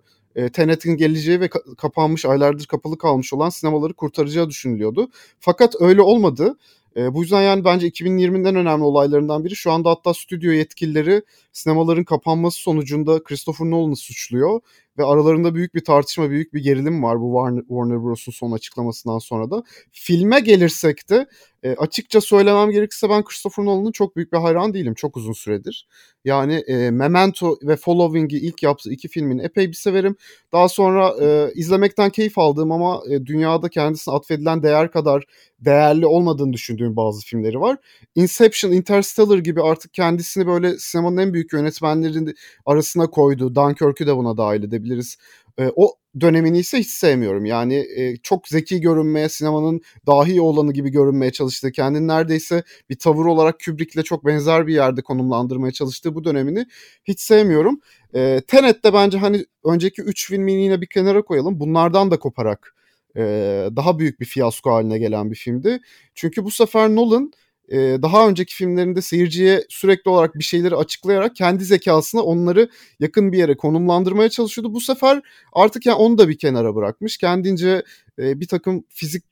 Tenet'in 0.53 0.97
geleceği 0.97 1.39
ve 1.39 1.45
ka- 1.45 1.75
kapanmış 1.75 2.25
aylardır 2.25 2.65
kapalı 2.65 2.97
kalmış 2.97 3.33
olan 3.33 3.49
sinemaları 3.49 3.93
kurtaracağı 3.93 4.49
düşünülüyordu. 4.49 5.09
Fakat 5.39 5.75
öyle 5.79 6.01
olmadı. 6.01 6.57
Bu 6.95 7.21
yüzden 7.21 7.41
yani 7.41 7.65
bence 7.65 7.87
2020'den 7.87 8.55
önemli 8.55 8.83
olaylarından 8.83 9.45
biri. 9.45 9.55
Şu 9.55 9.71
anda 9.71 9.89
hatta 9.89 10.13
stüdyo 10.13 10.51
yetkilileri 10.51 11.21
sinemaların 11.59 12.03
kapanması 12.03 12.57
sonucunda 12.57 13.23
Christopher 13.23 13.69
Nolan'ı 13.69 13.95
suçluyor. 13.95 14.59
Ve 14.97 15.05
aralarında 15.05 15.55
büyük 15.55 15.75
bir 15.75 15.83
tartışma, 15.83 16.29
büyük 16.29 16.53
bir 16.53 16.63
gerilim 16.63 17.03
var 17.03 17.21
bu 17.21 17.53
Warner, 17.67 18.03
Bros'un 18.03 18.31
son 18.31 18.51
açıklamasından 18.51 19.19
sonra 19.19 19.51
da. 19.51 19.63
Filme 19.91 20.39
gelirsek 20.39 21.09
de 21.09 21.27
e, 21.63 21.75
açıkça 21.75 22.21
söylemem 22.21 22.71
gerekirse 22.71 23.09
ben 23.09 23.23
Christopher 23.23 23.65
Nolan'ın 23.65 23.91
çok 23.91 24.15
büyük 24.15 24.33
bir 24.33 24.37
hayran 24.37 24.73
değilim 24.73 24.93
çok 24.93 25.17
uzun 25.17 25.33
süredir. 25.33 25.87
Yani 26.25 26.53
e, 26.53 26.91
Memento 26.91 27.57
ve 27.63 27.75
Following'i 27.75 28.37
ilk 28.37 28.63
yaptığı 28.63 28.91
iki 28.91 29.07
filmini 29.07 29.41
epey 29.41 29.67
bir 29.67 29.73
severim. 29.73 30.15
Daha 30.53 30.69
sonra 30.69 31.15
e, 31.21 31.51
izlemekten 31.55 32.09
keyif 32.09 32.37
aldığım 32.37 32.71
ama 32.71 33.01
e, 33.09 33.25
dünyada 33.25 33.69
kendisine 33.69 34.13
atfedilen 34.13 34.63
değer 34.63 34.91
kadar 34.91 35.23
değerli 35.59 36.05
olmadığını 36.05 36.53
düşündüğüm 36.53 36.95
bazı 36.95 37.25
filmleri 37.25 37.59
var. 37.59 37.77
Inception, 38.15 38.71
Interstellar 38.71 39.37
gibi 39.37 39.61
artık 39.61 39.93
kendisini 39.93 40.47
böyle 40.47 40.77
sinemanın 40.77 41.17
en 41.17 41.33
büyük 41.33 41.48
yönetmenlerin 41.53 42.35
arasına 42.65 43.07
koydu. 43.07 43.55
Dunkirk'ü 43.55 44.07
de 44.07 44.15
buna 44.17 44.37
dahil 44.37 44.63
edebiliriz. 44.63 45.17
E, 45.59 45.71
o 45.75 45.95
dönemini 46.21 46.59
ise 46.59 46.79
hiç 46.79 46.87
sevmiyorum. 46.87 47.45
Yani 47.45 47.75
e, 47.75 48.17
çok 48.17 48.47
zeki 48.47 48.81
görünmeye, 48.81 49.29
sinemanın 49.29 49.81
dahi 50.07 50.41
olanı 50.41 50.73
gibi 50.73 50.89
görünmeye 50.89 51.31
çalıştığı, 51.31 51.71
kendini 51.71 52.07
neredeyse 52.07 52.63
bir 52.89 52.99
tavır 52.99 53.25
olarak 53.25 53.59
Kubrick'le 53.65 54.03
çok 54.03 54.25
benzer 54.25 54.67
bir 54.67 54.73
yerde 54.73 55.01
konumlandırmaya 55.01 55.71
çalıştığı 55.71 56.15
bu 56.15 56.23
dönemini 56.23 56.65
hiç 57.03 57.19
sevmiyorum. 57.19 57.79
E, 58.15 58.41
Tenet'te 58.47 58.93
bence 58.93 59.17
hani 59.17 59.45
önceki 59.65 60.01
3 60.01 60.27
filmini 60.27 60.63
yine 60.63 60.81
bir 60.81 60.87
kenara 60.87 61.21
koyalım. 61.21 61.59
Bunlardan 61.59 62.11
da 62.11 62.19
koparak 62.19 62.75
e, 63.17 63.21
daha 63.75 63.99
büyük 63.99 64.19
bir 64.19 64.25
fiyasko 64.25 64.71
haline 64.71 64.99
gelen 64.99 65.31
bir 65.31 65.35
filmdi. 65.35 65.79
Çünkü 66.15 66.43
bu 66.43 66.51
sefer 66.51 66.89
Nolan 66.89 67.31
daha 67.71 68.27
önceki 68.27 68.55
filmlerinde 68.55 69.01
seyirciye 69.01 69.63
sürekli 69.69 70.09
olarak 70.11 70.35
bir 70.35 70.43
şeyleri 70.43 70.75
açıklayarak 70.75 71.35
kendi 71.35 71.63
zekasına 71.63 72.21
onları 72.21 72.69
yakın 72.99 73.31
bir 73.31 73.37
yere 73.37 73.57
konumlandırmaya 73.57 74.29
çalışıyordu. 74.29 74.73
Bu 74.73 74.81
sefer 74.81 75.21
artık 75.53 75.85
yani 75.85 75.97
onu 75.97 76.17
da 76.17 76.29
bir 76.29 76.37
kenara 76.37 76.75
bırakmış. 76.75 77.17
Kendince 77.17 77.83
bir 78.17 78.47
takım 78.47 78.83
fizik 78.89 79.23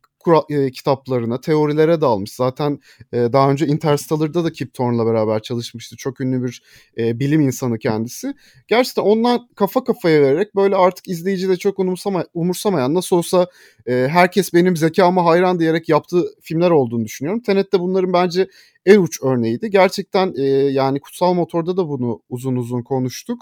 e, 0.49 0.71
kitaplarına, 0.71 1.41
teorilere 1.41 2.01
dalmış. 2.01 2.31
Zaten 2.33 2.79
e, 3.13 3.17
daha 3.17 3.51
önce 3.51 3.67
Interstellar'da 3.67 4.43
da 4.43 4.51
Kip 4.51 4.73
Thorne'la 4.73 5.05
beraber 5.05 5.41
çalışmıştı. 5.41 5.97
Çok 5.97 6.21
ünlü 6.21 6.43
bir 6.43 6.61
e, 6.97 7.19
bilim 7.19 7.41
insanı 7.41 7.79
kendisi. 7.79 8.33
Gerçekten 8.67 9.03
ondan 9.03 9.47
kafa 9.55 9.83
kafaya 9.83 10.21
vererek 10.21 10.55
böyle 10.55 10.75
artık 10.75 11.07
izleyici 11.07 11.49
de 11.49 11.57
çok 11.57 11.79
umursama, 11.79 12.25
umursamayan 12.33 12.93
nasıl 12.93 13.15
olsa 13.15 13.47
e, 13.85 14.07
herkes 14.11 14.53
benim 14.53 14.77
zekama 14.77 15.25
hayran 15.25 15.59
diyerek 15.59 15.89
yaptığı 15.89 16.23
filmler 16.41 16.71
olduğunu 16.71 17.05
düşünüyorum. 17.05 17.41
Tenet 17.41 17.73
de 17.73 17.79
bunların 17.79 18.13
bence 18.13 18.47
en 18.85 18.99
uç 18.99 19.19
örneğiydi. 19.23 19.69
Gerçekten 19.69 20.33
e, 20.37 20.43
yani 20.51 20.99
Kutsal 20.99 21.33
Motor'da 21.33 21.77
da 21.77 21.87
bunu 21.87 22.21
uzun 22.29 22.55
uzun 22.55 22.81
konuştuk. 22.81 23.41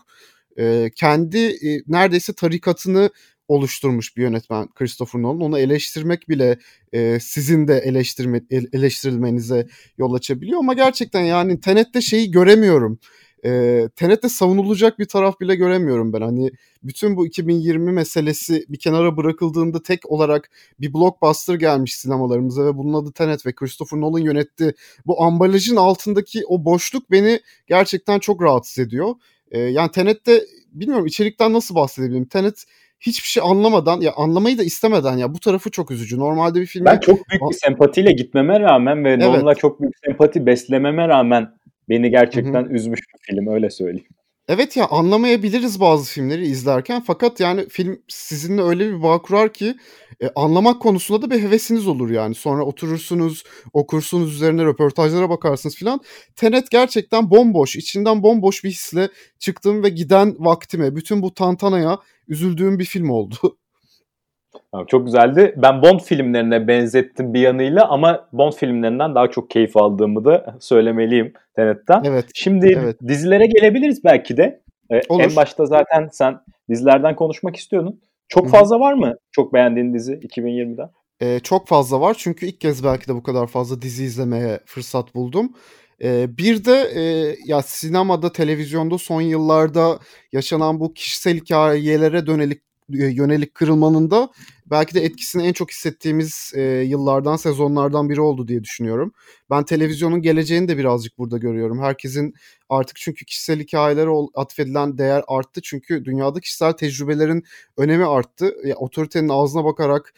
E, 0.58 0.92
kendi 0.96 1.38
e, 1.38 1.82
neredeyse 1.88 2.34
tarikatını 2.34 3.10
oluşturmuş 3.48 4.18
bir 4.18 4.22
yönetmen 4.22 4.68
Christopher 4.68 5.22
Nolan. 5.22 5.42
Onu 5.42 5.60
eleştirmek 5.60 6.30
bile 6.30 6.58
e, 6.94 7.20
sizin 7.20 7.68
de 7.68 7.78
eleştirme, 7.78 8.42
eleştirilmenize 8.52 9.68
yol 9.98 10.14
açabiliyor 10.14 10.60
ama 10.60 10.74
gerçekten 10.74 11.22
yani 11.22 11.62
Tenet'te 11.62 12.02
şeyi 12.02 12.32
göremiyorum. 12.32 13.00
E, 13.46 13.82
Tenet'te 13.96 14.30
savunulacak 14.30 15.00
bir 15.00 15.06
taraf 15.06 15.40
bile 15.40 15.56
göremiyorum 15.56 16.14
ben. 16.14 16.22
Hani 16.22 16.52
bütün 16.84 17.16
bu 17.16 17.26
2020 17.28 17.92
meselesi 17.92 18.66
bir 18.70 18.80
kenara 18.80 19.18
bırakıldığında 19.18 19.84
tek 19.84 20.12
olarak 20.12 20.50
bir 20.80 20.94
blockbuster 20.94 21.56
gelmiş 21.56 21.96
sinemalarımıza 21.96 22.66
ve 22.66 22.78
bunun 22.78 22.94
adı 22.94 23.12
Tenet 23.12 23.46
ve 23.46 23.54
Christopher 23.54 24.02
Nolan 24.02 24.20
yönetti. 24.20 24.74
Bu 25.06 25.24
ambalajın 25.24 25.76
altındaki 25.76 26.44
o 26.48 26.66
boşluk 26.66 27.12
beni 27.12 27.40
gerçekten 27.68 28.20
çok 28.20 28.42
rahatsız 28.42 28.80
ediyor. 28.80 29.16
E, 29.52 29.60
yani 29.60 29.92
Tenet'te 29.92 30.46
bilmiyorum 30.72 31.06
içerikten 31.06 31.54
nasıl 31.54 31.76
bahsedebilirim. 31.76 32.26
Tenet 32.26 32.66
hiçbir 33.00 33.28
şey 33.28 33.44
anlamadan 33.46 34.02
ya 34.02 34.14
anlamayı 34.16 34.58
da 34.58 34.64
istemeden 34.64 35.18
ya 35.18 35.34
bu 35.34 35.40
tarafı 35.40 35.72
çok 35.72 35.92
üzücü. 35.92 36.20
Normalde 36.20 36.62
bir 36.62 36.66
filmi 36.66 36.86
Ben 36.86 37.00
çok 37.00 37.30
büyük 37.30 37.42
bir 37.50 37.56
sempatiyle 37.56 38.12
gitmeme 38.12 38.60
rağmen 38.60 39.06
ve 39.06 39.10
evet. 39.10 39.24
Nolan'la 39.24 39.56
çok 39.56 39.82
büyük 39.82 39.94
sempati 40.06 40.46
beslememe 40.46 41.08
rağmen 41.08 41.48
beni 41.90 42.10
gerçekten 42.10 42.64
Hı-hı. 42.64 42.74
üzmüş 42.74 43.00
bir 43.00 43.34
film 43.34 43.48
öyle 43.48 43.70
söyleyeyim. 43.70 44.08
Evet 44.48 44.78
ya 44.78 44.88
anlamayabiliriz 44.88 45.80
bazı 45.80 46.12
filmleri 46.12 46.48
izlerken 46.48 47.04
fakat 47.08 47.40
yani 47.40 47.70
film 47.70 48.02
sizinle 48.08 48.62
öyle 48.62 48.90
bir 48.90 49.04
bağ 49.04 49.22
kurar 49.22 49.54
ki 49.54 49.76
e, 50.22 50.30
anlamak 50.36 50.82
konusunda 50.82 51.22
da 51.22 51.36
bir 51.36 51.42
hevesiniz 51.42 51.88
olur 51.88 52.10
yani. 52.10 52.36
Sonra 52.36 52.64
oturursunuz, 52.64 53.44
okursunuz 53.74 54.36
üzerine 54.36 54.66
röportajlara 54.66 55.30
bakarsınız 55.30 55.76
filan. 55.76 56.00
Tenet 56.36 56.72
gerçekten 56.72 57.32
bomboş, 57.32 57.76
içinden 57.76 58.24
bomboş 58.24 58.64
bir 58.64 58.70
hisle 58.70 59.10
çıktım 59.40 59.84
ve 59.84 59.90
giden 59.90 60.36
vaktime, 60.40 60.96
bütün 60.96 61.22
bu 61.22 61.34
tantanaya 61.34 62.00
üzüldüğüm 62.28 62.80
bir 62.80 62.86
film 62.86 63.10
oldu. 63.10 63.36
Çok 64.88 65.06
güzeldi. 65.06 65.54
Ben 65.58 65.82
Bond 65.82 66.00
filmlerine 66.00 66.68
benzettim 66.68 67.34
bir 67.34 67.40
yanıyla 67.40 67.90
ama 67.90 68.28
Bond 68.34 68.54
filmlerinden 68.54 69.16
daha 69.16 69.28
çok 69.32 69.50
keyif 69.50 69.78
aldığımı 69.78 70.26
da 70.26 70.58
söylemeliyim 70.60 71.34
Tenet'ten. 71.56 72.04
Evet. 72.04 72.26
Şimdi 72.34 72.78
evet. 72.80 72.98
dizilere 73.08 73.46
gelebiliriz 73.46 74.04
belki 74.04 74.38
de. 74.38 74.62
Ee, 74.92 75.02
Olur. 75.10 75.24
En 75.24 75.36
başta 75.36 75.66
zaten 75.66 76.10
sen 76.12 76.40
dizilerden 76.70 77.16
konuşmak 77.16 77.56
istiyordun. 77.56 78.02
Çok 78.28 78.50
fazla 78.50 78.80
var 78.80 78.94
mı 78.94 79.16
çok 79.32 79.54
beğendiğin 79.54 79.94
dizi 79.94 80.14
2020'de? 80.14 80.90
Ee, 81.22 81.40
çok 81.40 81.68
fazla 81.68 82.02
var 82.02 82.16
çünkü 82.20 82.46
ilk 82.46 82.62
kez 82.62 82.84
belki 82.84 83.08
de 83.08 83.16
bu 83.16 83.24
kadar 83.24 83.48
fazla 83.48 83.82
dizi 83.82 84.04
izlemeye 84.04 84.60
fırsat 84.66 85.16
buldum. 85.16 85.54
Bir 86.02 86.66
de 86.66 87.38
ya 87.46 87.62
sinemada, 87.62 88.32
televizyonda 88.32 88.98
son 88.98 89.22
yıllarda 89.22 90.00
yaşanan 90.32 90.80
bu 90.80 90.94
kişisel 90.94 91.38
hikayelere 91.38 92.28
dönelik 92.28 92.62
yönelik 92.90 93.56
kırılmanın 93.56 94.12
da 94.12 94.30
belki 94.66 94.96
de 94.96 95.02
etkisini 95.02 95.48
en 95.48 95.54
çok 95.54 95.72
hissettiğimiz 95.72 96.54
yıllardan, 96.86 97.36
sezonlardan 97.36 98.10
biri 98.10 98.22
oldu 98.22 98.48
diye 98.48 98.64
düşünüyorum. 98.64 99.14
Ben 99.50 99.64
televizyonun 99.64 100.22
geleceğini 100.22 100.68
de 100.68 100.78
birazcık 100.78 101.18
burada 101.18 101.38
görüyorum. 101.38 101.80
Herkesin 101.82 102.34
artık 102.70 102.96
çünkü 102.98 103.26
kişisel 103.26 103.60
hikayelere 103.60 104.10
atfedilen 104.36 104.98
değer 104.98 105.24
arttı. 105.28 105.62
Çünkü 105.64 106.06
dünyada 106.06 106.40
kişisel 106.40 106.72
tecrübelerin 106.72 107.44
önemi 107.78 108.06
arttı. 108.06 108.56
Ya, 108.66 108.76
otoritenin 108.76 109.30
ağzına 109.30 109.66
bakarak, 109.66 110.14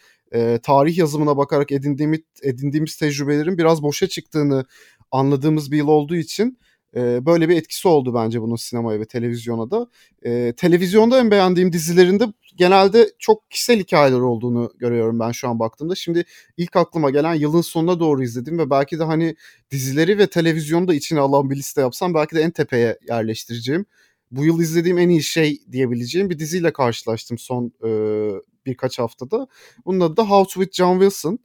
tarih 0.62 0.98
yazımına 0.98 1.36
bakarak 1.36 1.72
edindiğimiz, 1.72 2.20
edindiğimiz 2.42 2.96
tecrübelerin 2.96 3.58
biraz 3.58 3.82
boşa 3.82 4.06
çıktığını 4.06 4.64
anladığımız 5.10 5.72
bir 5.72 5.76
yıl 5.76 5.88
olduğu 5.88 6.16
için 6.16 6.58
e, 6.96 7.26
böyle 7.26 7.48
bir 7.48 7.56
etkisi 7.56 7.88
oldu 7.88 8.14
bence 8.14 8.42
bunun 8.42 8.56
sinemaya 8.56 9.00
ve 9.00 9.04
televizyona 9.04 9.70
da. 9.70 9.86
E, 10.22 10.52
televizyonda 10.56 11.18
en 11.18 11.30
beğendiğim 11.30 11.72
dizilerinde 11.72 12.24
genelde 12.56 13.10
çok 13.18 13.50
kişisel 13.50 13.78
hikayeler 13.78 14.20
olduğunu 14.20 14.72
görüyorum 14.78 15.20
ben 15.20 15.32
şu 15.32 15.48
an 15.48 15.58
baktığımda. 15.58 15.94
Şimdi 15.94 16.24
ilk 16.56 16.76
aklıma 16.76 17.10
gelen 17.10 17.34
yılın 17.34 17.60
sonuna 17.60 18.00
doğru 18.00 18.22
izledim 18.22 18.58
ve 18.58 18.70
belki 18.70 18.98
de 18.98 19.04
hani 19.04 19.36
dizileri 19.70 20.18
ve 20.18 20.26
televizyonu 20.26 20.88
da 20.88 20.94
içine 20.94 21.20
alan 21.20 21.50
bir 21.50 21.56
liste 21.56 21.80
yapsam 21.80 22.14
belki 22.14 22.36
de 22.36 22.40
en 22.40 22.50
tepeye 22.50 22.98
yerleştireceğim. 23.08 23.86
Bu 24.30 24.44
yıl 24.44 24.60
izlediğim 24.60 24.98
en 24.98 25.08
iyi 25.08 25.22
şey 25.22 25.58
diyebileceğim 25.72 26.30
bir 26.30 26.38
diziyle 26.38 26.72
karşılaştım 26.72 27.38
son 27.38 27.72
e, 27.84 27.90
birkaç 28.66 28.98
haftada. 28.98 29.46
Bunun 29.86 30.00
adı 30.00 30.16
da 30.16 30.30
How 30.30 30.54
to 30.54 30.60
with 30.60 30.76
John 30.76 30.92
Wilson. 30.92 31.38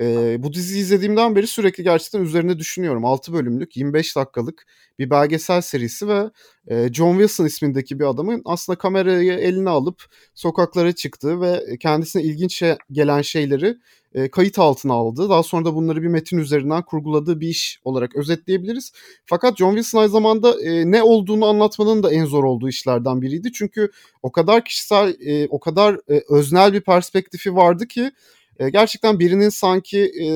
E, 0.00 0.36
bu 0.42 0.52
diziyi 0.52 0.82
izlediğimden 0.82 1.36
beri 1.36 1.46
sürekli 1.46 1.84
gerçekten 1.84 2.20
üzerine 2.20 2.58
düşünüyorum. 2.58 3.04
6 3.04 3.32
bölümlük 3.32 3.76
25 3.76 4.16
dakikalık 4.16 4.66
bir 4.98 5.10
belgesel 5.10 5.60
serisi 5.60 6.08
ve 6.08 6.30
e, 6.68 6.92
John 6.92 7.12
Wilson 7.12 7.44
ismindeki 7.44 8.00
bir 8.00 8.04
adamın 8.04 8.42
aslında 8.44 8.78
kamerayı 8.78 9.32
eline 9.32 9.70
alıp 9.70 10.04
sokaklara 10.34 10.92
çıktığı 10.92 11.40
ve 11.40 11.76
kendisine 11.80 12.22
ilginç 12.22 12.56
şey, 12.56 12.76
gelen 12.92 13.22
şeyleri 13.22 13.76
e, 14.14 14.30
kayıt 14.30 14.58
altına 14.58 14.92
aldığı, 14.92 15.28
daha 15.28 15.42
sonra 15.42 15.64
da 15.64 15.74
bunları 15.74 16.02
bir 16.02 16.08
metin 16.08 16.38
üzerinden 16.38 16.82
kurguladığı 16.82 17.40
bir 17.40 17.48
iş 17.48 17.80
olarak 17.84 18.16
özetleyebiliriz. 18.16 18.92
Fakat 19.26 19.56
John 19.56 19.70
Wilson 19.70 19.98
aynı 19.98 20.10
zamanda 20.10 20.62
e, 20.62 20.90
ne 20.90 21.02
olduğunu 21.02 21.46
anlatmanın 21.46 22.02
da 22.02 22.12
en 22.12 22.24
zor 22.24 22.44
olduğu 22.44 22.68
işlerden 22.68 23.22
biriydi. 23.22 23.52
Çünkü 23.52 23.90
o 24.22 24.32
kadar 24.32 24.64
kişisel, 24.64 25.14
e, 25.20 25.46
o 25.48 25.60
kadar 25.60 25.94
e, 25.94 26.22
öznel 26.28 26.72
bir 26.72 26.80
perspektifi 26.80 27.56
vardı 27.56 27.86
ki 27.86 28.10
e, 28.58 28.70
gerçekten 28.70 29.18
birinin 29.18 29.48
sanki 29.48 30.12
e, 30.22 30.26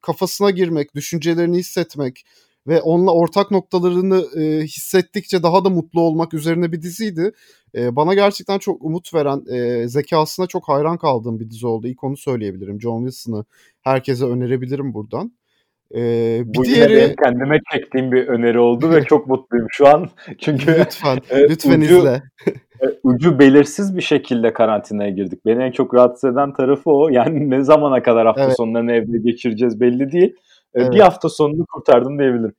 kafasına 0.00 0.50
girmek, 0.50 0.94
düşüncelerini 0.94 1.58
hissetmek 1.58 2.24
ve 2.66 2.80
onunla 2.80 3.12
ortak 3.12 3.50
noktalarını 3.50 4.40
e, 4.40 4.62
hissettikçe 4.62 5.42
daha 5.42 5.64
da 5.64 5.70
mutlu 5.70 6.00
olmak 6.00 6.34
üzerine 6.34 6.72
bir 6.72 6.82
diziydi. 6.82 7.32
E, 7.74 7.96
bana 7.96 8.14
gerçekten 8.14 8.58
çok 8.58 8.84
umut 8.84 9.14
veren, 9.14 9.44
e, 9.54 9.88
zekasına 9.88 10.46
çok 10.46 10.68
hayran 10.68 10.98
kaldığım 10.98 11.40
bir 11.40 11.50
dizi 11.50 11.66
oldu. 11.66 11.86
İlk 11.86 12.04
onu 12.04 12.16
söyleyebilirim. 12.16 12.80
John 12.80 13.06
Wilson'ı 13.06 13.44
herkese 13.82 14.24
önerebilirim 14.24 14.94
buradan. 14.94 15.32
Ee, 15.94 16.42
bir 16.44 16.58
Bu 16.58 16.64
diğeri 16.64 17.14
kendime 17.24 17.60
çektiğim 17.72 18.12
bir 18.12 18.28
öneri 18.28 18.58
oldu 18.58 18.90
ve 18.90 19.04
çok 19.08 19.26
mutluyum 19.26 19.66
şu 19.70 19.88
an. 19.88 20.10
Çünkü 20.38 20.66
lütfen 20.78 21.18
lütfen 21.50 21.80
ucu, 21.80 21.98
izle. 21.98 22.22
E, 22.82 22.86
ucu 23.02 23.38
belirsiz 23.38 23.96
bir 23.96 24.02
şekilde 24.02 24.52
karantinaya 24.52 25.10
girdik. 25.10 25.46
Beni 25.46 25.62
en 25.62 25.70
çok 25.70 25.94
rahatsız 25.94 26.32
eden 26.32 26.52
tarafı 26.52 26.90
o. 26.90 27.08
Yani 27.08 27.50
ne 27.50 27.64
zamana 27.64 28.02
kadar 28.02 28.26
hafta 28.26 28.44
evet. 28.44 28.56
sonlarını 28.56 28.92
evde 28.92 29.18
geçireceğiz 29.18 29.80
belli 29.80 30.12
değil. 30.12 30.34
E, 30.74 30.82
evet. 30.82 30.92
Bir 30.92 31.00
hafta 31.00 31.28
sonunu 31.28 31.66
kurtardım 31.66 32.18
diyebilirim. 32.18 32.54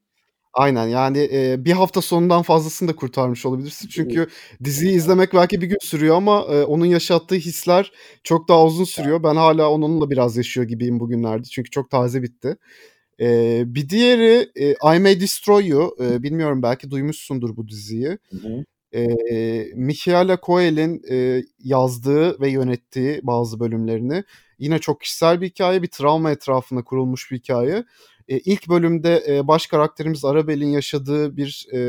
Aynen 0.54 0.88
yani 0.88 1.30
e, 1.34 1.66
bir 1.66 1.72
hafta 1.72 2.02
sonundan 2.02 2.42
fazlasını 2.42 2.90
da 2.90 2.96
kurtarmış 2.96 3.46
olabilirsin. 3.46 3.88
Çünkü 3.88 4.28
diziyi 4.64 4.96
izlemek 4.96 5.34
belki 5.34 5.62
bir 5.62 5.68
gün 5.68 5.78
sürüyor 5.82 6.16
ama 6.16 6.46
e, 6.50 6.64
onun 6.64 6.86
yaşattığı 6.86 7.36
hisler 7.36 7.92
çok 8.24 8.50
daha 8.50 8.66
uzun 8.66 8.84
sürüyor. 8.84 9.24
Ben 9.24 9.36
hala 9.36 9.70
onunla 9.72 10.10
biraz 10.10 10.38
yaşıyor 10.38 10.68
gibiyim 10.68 11.00
bugünlerde. 11.00 11.44
Çünkü 11.44 11.70
çok 11.70 11.90
taze 11.90 12.24
bitti. 12.24 12.58
E, 13.20 13.64
bir 13.66 13.90
diğeri 13.90 14.50
e, 14.56 14.72
I 14.96 15.00
May 15.00 15.22
Destroy 15.22 15.68
You. 15.68 15.96
E, 16.02 16.24
bilmiyorum 16.24 16.64
belki 16.64 16.92
duymuşsundur 16.92 17.58
bu 17.58 17.68
diziyi. 17.68 18.08
Hı 18.08 18.38
hı. 18.38 18.64
E, 18.96 19.08
Michaela 19.76 20.38
Coel'in 20.44 21.02
e, 21.12 21.44
yazdığı 21.60 22.40
ve 22.42 22.50
yönettiği 22.50 23.20
bazı 23.24 23.60
bölümlerini. 23.60 24.24
Yine 24.60 24.80
çok 24.80 25.02
kişisel 25.02 25.42
bir 25.42 25.50
hikaye, 25.50 25.82
bir 25.84 25.88
travma 25.88 26.32
etrafında 26.32 26.84
kurulmuş 26.84 27.32
bir 27.32 27.38
hikaye. 27.38 27.84
E, 28.28 28.40
ilk 28.40 28.70
bölümde 28.70 29.24
e, 29.28 29.48
baş 29.48 29.68
karakterimiz 29.68 30.26
Arabel'in 30.26 30.68
yaşadığı 30.68 31.38
bir 31.38 31.68
e, 31.74 31.80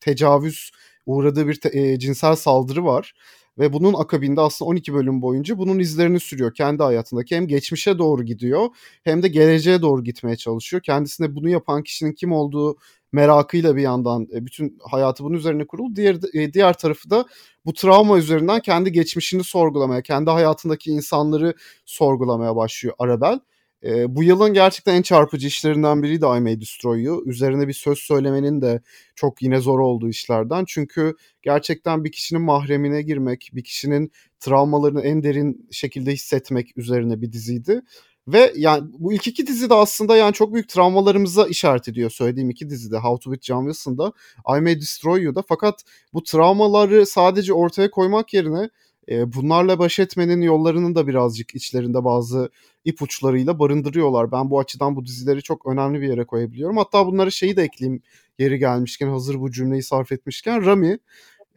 tecavüz 0.00 0.70
uğradığı 1.06 1.48
bir 1.48 1.60
te, 1.60 1.80
e, 1.80 1.98
cinsel 1.98 2.36
saldırı 2.36 2.84
var. 2.84 3.14
Ve 3.58 3.72
bunun 3.72 3.94
akabinde 3.94 4.40
aslında 4.40 4.68
12 4.68 4.94
bölüm 4.94 5.22
boyunca 5.22 5.58
bunun 5.58 5.78
izlerini 5.78 6.20
sürüyor 6.20 6.54
kendi 6.54 6.82
hayatındaki. 6.82 7.36
Hem 7.36 7.48
geçmişe 7.48 7.98
doğru 7.98 8.22
gidiyor 8.22 8.68
hem 9.04 9.22
de 9.22 9.28
geleceğe 9.28 9.82
doğru 9.82 10.04
gitmeye 10.04 10.36
çalışıyor. 10.36 10.82
Kendisine 10.82 11.34
bunu 11.34 11.48
yapan 11.48 11.82
kişinin 11.82 12.12
kim 12.12 12.32
olduğu 12.32 12.76
merakıyla 13.12 13.76
bir 13.76 13.82
yandan 13.82 14.28
e, 14.34 14.46
bütün 14.46 14.78
hayatı 14.90 15.24
bunun 15.24 15.36
üzerine 15.36 15.66
kurulu. 15.66 15.96
Diğer 15.96 16.16
e, 16.34 16.52
diğer 16.52 16.78
tarafı 16.78 17.10
da 17.10 17.24
bu 17.66 17.72
travma 17.72 18.18
üzerinden 18.18 18.60
kendi 18.60 18.92
geçmişini 18.92 19.44
sorgulamaya, 19.44 20.02
kendi 20.02 20.30
hayatındaki 20.30 20.90
insanları 20.90 21.54
sorgulamaya 21.84 22.56
başlıyor 22.56 22.94
Arabel. 22.98 23.40
E, 23.84 24.16
bu 24.16 24.22
yılın 24.22 24.54
gerçekten 24.54 24.94
en 24.94 25.02
çarpıcı 25.02 25.46
işlerinden 25.46 26.02
biri 26.02 26.20
de 26.20 26.26
I 26.26 26.40
May 26.40 26.60
Destroy 26.60 27.02
You. 27.02 27.22
Üzerine 27.26 27.68
bir 27.68 27.72
söz 27.72 27.98
söylemenin 27.98 28.62
de 28.62 28.82
çok 29.14 29.42
yine 29.42 29.60
zor 29.60 29.78
olduğu 29.78 30.08
işlerden. 30.08 30.64
Çünkü 30.68 31.14
gerçekten 31.42 32.04
bir 32.04 32.12
kişinin 32.12 32.42
mahremine 32.42 33.02
girmek, 33.02 33.50
bir 33.54 33.64
kişinin 33.64 34.12
travmalarını 34.40 35.00
en 35.00 35.22
derin 35.22 35.68
şekilde 35.70 36.12
hissetmek 36.12 36.78
üzerine 36.78 37.20
bir 37.20 37.32
diziydi. 37.32 37.82
Ve 38.28 38.52
yani 38.56 38.90
bu 38.98 39.12
ilk 39.12 39.26
iki 39.26 39.46
dizi 39.46 39.70
de 39.70 39.74
aslında 39.74 40.16
yani 40.16 40.32
çok 40.32 40.54
büyük 40.54 40.68
travmalarımıza 40.68 41.46
işaret 41.46 41.88
ediyor 41.88 42.10
söylediğim 42.10 42.50
iki 42.50 42.70
dizide. 42.70 42.98
How 42.98 43.24
to 43.24 43.34
with 43.34 43.46
John 43.46 43.62
Wilson'da, 43.64 44.12
I 44.58 44.60
May 44.60 44.80
Destroy 44.80 45.22
You'da. 45.22 45.42
Fakat 45.48 45.82
bu 46.12 46.22
travmaları 46.22 47.06
sadece 47.06 47.52
ortaya 47.52 47.90
koymak 47.90 48.34
yerine 48.34 48.70
bunlarla 49.10 49.78
baş 49.78 49.98
etmenin 49.98 50.42
yollarının 50.42 50.94
da 50.94 51.06
birazcık 51.06 51.54
içlerinde 51.54 52.04
bazı 52.04 52.50
ipuçlarıyla 52.84 53.58
barındırıyorlar. 53.58 54.32
Ben 54.32 54.50
bu 54.50 54.58
açıdan 54.58 54.96
bu 54.96 55.06
dizileri 55.06 55.42
çok 55.42 55.66
önemli 55.66 56.00
bir 56.00 56.08
yere 56.08 56.24
koyabiliyorum. 56.24 56.76
Hatta 56.76 57.06
bunları 57.06 57.32
şeyi 57.32 57.56
de 57.56 57.62
ekleyeyim 57.62 58.02
yeri 58.38 58.58
gelmişken 58.58 59.08
hazır 59.08 59.40
bu 59.40 59.50
cümleyi 59.50 59.82
sarf 59.82 60.12
etmişken 60.12 60.66
Rami 60.66 60.98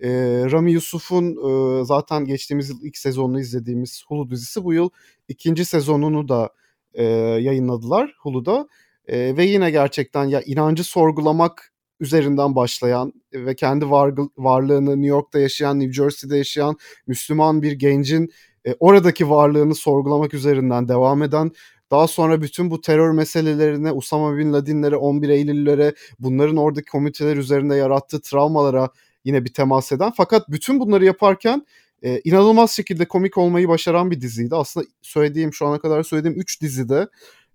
e, 0.02 0.10
Rami 0.52 0.72
Yusuf'un 0.72 1.26
e, 1.36 1.86
zaten 1.86 2.26
geçtiğimiz 2.26 2.70
yıl 2.70 2.84
ilk 2.84 2.98
sezonunu 2.98 3.40
izlediğimiz 3.40 4.04
Hulu 4.08 4.30
dizisi 4.30 4.64
bu 4.64 4.74
yıl 4.74 4.90
ikinci 5.28 5.66
sezonunu 5.66 6.30
da 6.30 6.50
e, 6.94 7.04
yayınladılar 7.42 8.16
Hulu'da. 8.20 8.68
E, 9.08 9.38
ve 9.38 9.46
yine 9.46 9.72
gerçekten 9.72 10.26
ya 10.26 10.42
inancı 10.42 10.84
sorgulamak 10.84 11.71
üzerinden 12.02 12.56
başlayan 12.56 13.14
ve 13.34 13.56
kendi 13.56 13.90
var, 13.90 14.14
varlığını 14.38 14.90
New 14.90 15.08
York'ta 15.08 15.40
yaşayan, 15.40 15.80
New 15.80 15.94
Jersey'de 15.94 16.38
yaşayan 16.38 16.78
Müslüman 17.08 17.62
bir 17.62 17.72
gencin 17.72 18.30
e, 18.68 18.76
oradaki 18.80 19.30
varlığını 19.30 19.76
sorgulamak 19.76 20.34
üzerinden 20.34 20.88
devam 20.88 21.24
eden 21.24 21.52
daha 21.92 22.08
sonra 22.08 22.42
bütün 22.42 22.72
bu 22.72 22.82
terör 22.82 23.12
meselelerine, 23.12 23.92
Usama 23.92 24.38
Bin 24.38 24.54
Laden'lere, 24.54 24.96
11 24.96 25.30
Eylül'lere, 25.30 25.94
bunların 26.20 26.58
oradaki 26.58 26.92
komiteler 26.92 27.38
üzerinde 27.38 27.76
yarattığı 27.76 28.22
travmalara 28.22 28.90
yine 29.26 29.46
bir 29.46 29.54
temas 29.54 29.92
eden. 29.92 30.12
Fakat 30.18 30.50
bütün 30.50 30.80
bunları 30.80 31.06
yaparken 31.06 31.66
e, 32.04 32.22
inanılmaz 32.24 32.72
şekilde 32.72 33.06
komik 33.08 33.38
olmayı 33.38 33.68
başaran 33.68 34.12
bir 34.12 34.22
diziydi. 34.22 34.56
Aslında 34.56 34.86
söylediğim 35.02 35.54
şu 35.54 35.68
ana 35.68 35.80
kadar 35.80 36.04
söylediğim 36.04 36.40
3 36.40 36.62
dizide 36.62 37.08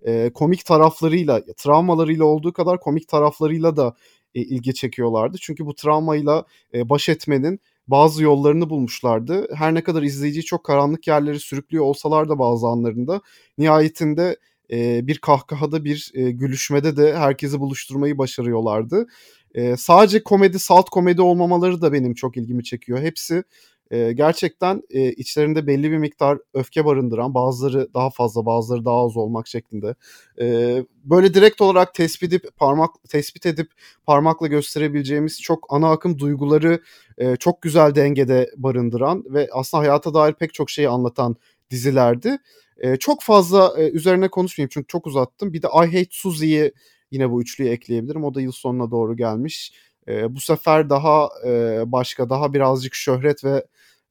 e, 0.02 0.30
komik 0.34 0.64
taraflarıyla, 0.64 1.42
travmalarıyla 1.56 2.24
olduğu 2.24 2.52
kadar 2.52 2.80
komik 2.80 3.08
taraflarıyla 3.08 3.76
da 3.76 3.94
e, 4.34 4.40
ilgi 4.40 4.74
çekiyorlardı. 4.74 5.36
Çünkü 5.40 5.66
bu 5.66 5.74
travmayla 5.74 6.44
e, 6.74 6.88
baş 6.88 7.08
etmenin 7.08 7.60
bazı 7.88 8.22
yollarını 8.22 8.70
bulmuşlardı. 8.70 9.48
Her 9.54 9.74
ne 9.74 9.82
kadar 9.82 10.02
izleyiciyi 10.02 10.44
çok 10.44 10.64
karanlık 10.64 11.06
yerleri 11.06 11.40
sürüklüyor 11.40 11.84
olsalar 11.84 12.28
da 12.28 12.38
bazı 12.38 12.66
anlarında 12.66 13.20
nihayetinde 13.58 14.36
e, 14.72 15.06
bir 15.06 15.18
kahkahada 15.18 15.84
bir 15.84 16.12
e, 16.14 16.30
gülüşmede 16.30 16.96
de 16.96 17.16
herkesi 17.16 17.60
buluşturmayı 17.60 18.18
başarıyorlardı. 18.18 19.06
E, 19.54 19.76
sadece 19.76 20.22
komedi, 20.22 20.58
salt 20.58 20.90
komedi 20.90 21.22
olmamaları 21.22 21.82
da 21.82 21.92
benim 21.92 22.14
çok 22.14 22.36
ilgimi 22.36 22.64
çekiyor. 22.64 22.98
Hepsi 23.00 23.44
e, 23.90 24.12
gerçekten 24.12 24.82
e, 24.90 25.12
içlerinde 25.12 25.66
belli 25.66 25.90
bir 25.90 25.98
miktar 25.98 26.38
öfke 26.54 26.84
barındıran, 26.84 27.34
bazıları 27.34 27.94
daha 27.94 28.10
fazla, 28.10 28.46
bazıları 28.46 28.84
daha 28.84 29.04
az 29.04 29.16
olmak 29.16 29.46
şeklinde. 29.48 29.94
E, 30.40 30.76
böyle 31.04 31.34
direkt 31.34 31.60
olarak 31.60 31.94
tespit 31.94 32.32
edip 32.32 32.56
parmak 32.56 32.90
tespit 33.08 33.46
edip 33.46 33.70
parmakla 34.06 34.46
gösterebileceğimiz 34.46 35.42
çok 35.42 35.66
ana 35.70 35.90
akım 35.90 36.18
duyguları 36.18 36.80
e, 37.18 37.36
çok 37.36 37.62
güzel 37.62 37.94
dengede 37.94 38.50
barındıran 38.56 39.24
ve 39.26 39.48
aslında 39.52 39.82
hayata 39.82 40.14
dair 40.14 40.34
pek 40.34 40.54
çok 40.54 40.70
şeyi 40.70 40.88
anlatan 40.88 41.36
dizilerdi. 41.70 42.38
E, 42.78 42.96
çok 42.96 43.22
fazla 43.22 43.74
e, 43.78 43.90
üzerine 43.90 44.28
konuşmayayım 44.28 44.70
çünkü 44.72 44.86
çok 44.86 45.06
uzattım. 45.06 45.52
Bir 45.52 45.62
de 45.62 45.66
I 45.66 45.86
Hate 45.86 46.08
Susie'yi 46.10 46.72
yine 47.10 47.30
bu 47.30 47.42
üçlüye 47.42 47.72
ekleyebilirim. 47.72 48.24
O 48.24 48.34
da 48.34 48.40
yıl 48.40 48.52
sonuna 48.52 48.90
doğru 48.90 49.16
gelmiş. 49.16 49.72
E, 50.08 50.34
bu 50.34 50.40
sefer 50.40 50.90
daha 50.90 51.28
e, 51.46 51.82
başka, 51.86 52.30
daha 52.30 52.54
birazcık 52.54 52.94
şöhret 52.94 53.44
ve 53.44 53.64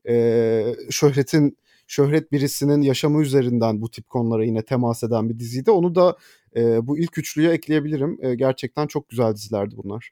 e, 0.10 0.16
şöhretin 0.90 1.58
şöhret 1.88 2.32
birisinin 2.32 2.82
yaşamı 2.82 3.22
üzerinden 3.22 3.82
bu 3.82 3.92
tip 3.92 4.10
konulara 4.10 4.44
yine 4.44 4.62
temas 4.62 5.04
eden 5.04 5.30
bir 5.30 5.40
diziydi. 5.40 5.72
Onu 5.72 5.96
da 5.96 6.16
e, 6.56 6.88
bu 6.88 7.00
ilk 7.00 7.18
üçlüye 7.18 7.52
ekleyebilirim. 7.52 8.18
E, 8.22 8.36
gerçekten 8.36 8.88
çok 8.88 9.10
güzel 9.10 9.34
dizilerdi 9.34 9.76
bunlar. 9.84 10.12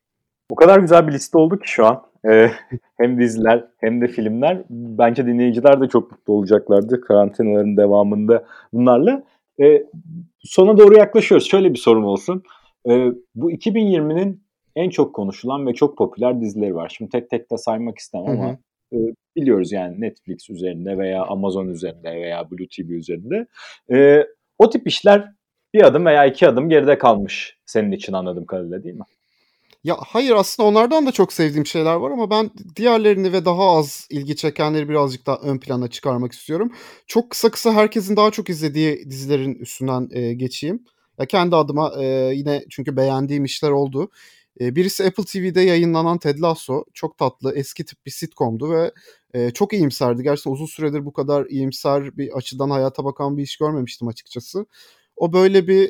O 0.49 0.55
kadar 0.55 0.79
güzel 0.79 1.07
bir 1.07 1.13
liste 1.13 1.37
oldu 1.37 1.59
ki 1.59 1.69
şu 1.69 1.85
an. 1.85 2.03
Ee, 2.25 2.51
hem 2.97 3.19
diziler 3.19 3.65
hem 3.77 4.01
de 4.01 4.07
filmler. 4.07 4.63
Bence 4.69 5.25
dinleyiciler 5.25 5.81
de 5.81 5.87
çok 5.87 6.11
mutlu 6.11 6.33
olacaklardı 6.33 7.01
karantinaların 7.01 7.77
devamında 7.77 8.45
bunlarla. 8.73 9.23
Ee, 9.61 9.83
sona 10.39 10.77
doğru 10.77 10.97
yaklaşıyoruz. 10.97 11.49
Şöyle 11.49 11.73
bir 11.73 11.79
sorum 11.79 12.05
olsun. 12.05 12.43
Ee, 12.89 13.07
bu 13.35 13.51
2020'nin 13.51 14.42
en 14.75 14.89
çok 14.89 15.15
konuşulan 15.15 15.67
ve 15.67 15.73
çok 15.73 15.97
popüler 15.97 16.41
dizileri 16.41 16.75
var. 16.75 16.93
Şimdi 16.97 17.11
tek 17.11 17.29
tek 17.29 17.51
de 17.51 17.57
saymak 17.57 17.97
istemem 17.97 18.41
ama 18.41 18.57
e, 18.93 18.97
biliyoruz 19.35 19.71
yani 19.71 20.01
Netflix 20.01 20.49
üzerinde 20.49 20.97
veya 20.97 21.23
Amazon 21.23 21.67
üzerinde 21.67 22.11
veya 22.11 22.51
Blue 22.51 22.67
TV 22.67 22.89
üzerinde. 22.91 23.47
E, 23.93 24.27
o 24.57 24.69
tip 24.69 24.87
işler 24.87 25.31
bir 25.73 25.83
adım 25.83 26.05
veya 26.05 26.25
iki 26.25 26.47
adım 26.47 26.69
geride 26.69 26.97
kalmış 26.97 27.57
senin 27.65 27.91
için 27.91 28.13
anladığım 28.13 28.45
kadarıyla 28.45 28.83
değil 28.83 28.95
mi? 28.95 29.05
Ya 29.83 29.95
hayır 29.99 30.31
aslında 30.31 30.69
onlardan 30.69 31.05
da 31.05 31.11
çok 31.11 31.33
sevdiğim 31.33 31.65
şeyler 31.65 31.95
var 31.95 32.11
ama 32.11 32.29
ben 32.29 32.51
diğerlerini 32.75 33.33
ve 33.33 33.45
daha 33.45 33.77
az 33.77 34.07
ilgi 34.09 34.35
çekenleri 34.35 34.89
birazcık 34.89 35.25
daha 35.25 35.37
ön 35.37 35.59
plana 35.59 35.87
çıkarmak 35.87 36.31
istiyorum. 36.31 36.71
Çok 37.07 37.29
kısa 37.29 37.51
kısa 37.51 37.73
herkesin 37.73 38.15
daha 38.15 38.31
çok 38.31 38.49
izlediği 38.49 39.09
dizilerin 39.09 39.55
üstünden 39.55 40.09
e, 40.11 40.33
geçeyim. 40.33 40.83
Ya 41.19 41.25
kendi 41.25 41.55
adıma 41.55 41.93
e, 41.99 42.05
yine 42.35 42.65
çünkü 42.69 42.97
beğendiğim 42.97 43.45
işler 43.45 43.69
oldu. 43.69 44.09
Birisi 44.59 45.03
Apple 45.05 45.23
TV'de 45.23 45.61
yayınlanan 45.61 46.17
Ted 46.17 46.39
Lasso. 46.41 46.83
Çok 46.93 47.17
tatlı, 47.17 47.55
eski 47.55 47.85
tip 47.85 48.05
bir 48.05 48.11
sitcomdu 48.11 48.71
ve 48.71 48.91
çok 49.51 49.73
iyimserdi. 49.73 50.23
Gerçekten 50.23 50.51
uzun 50.51 50.65
süredir 50.65 51.05
bu 51.05 51.13
kadar 51.13 51.45
iyimser 51.45 52.17
bir 52.17 52.37
açıdan 52.37 52.69
hayata 52.69 53.05
bakan 53.05 53.37
bir 53.37 53.43
iş 53.43 53.57
görmemiştim 53.57 54.07
açıkçası. 54.07 54.65
O 55.15 55.33
böyle 55.33 55.67
bir 55.67 55.89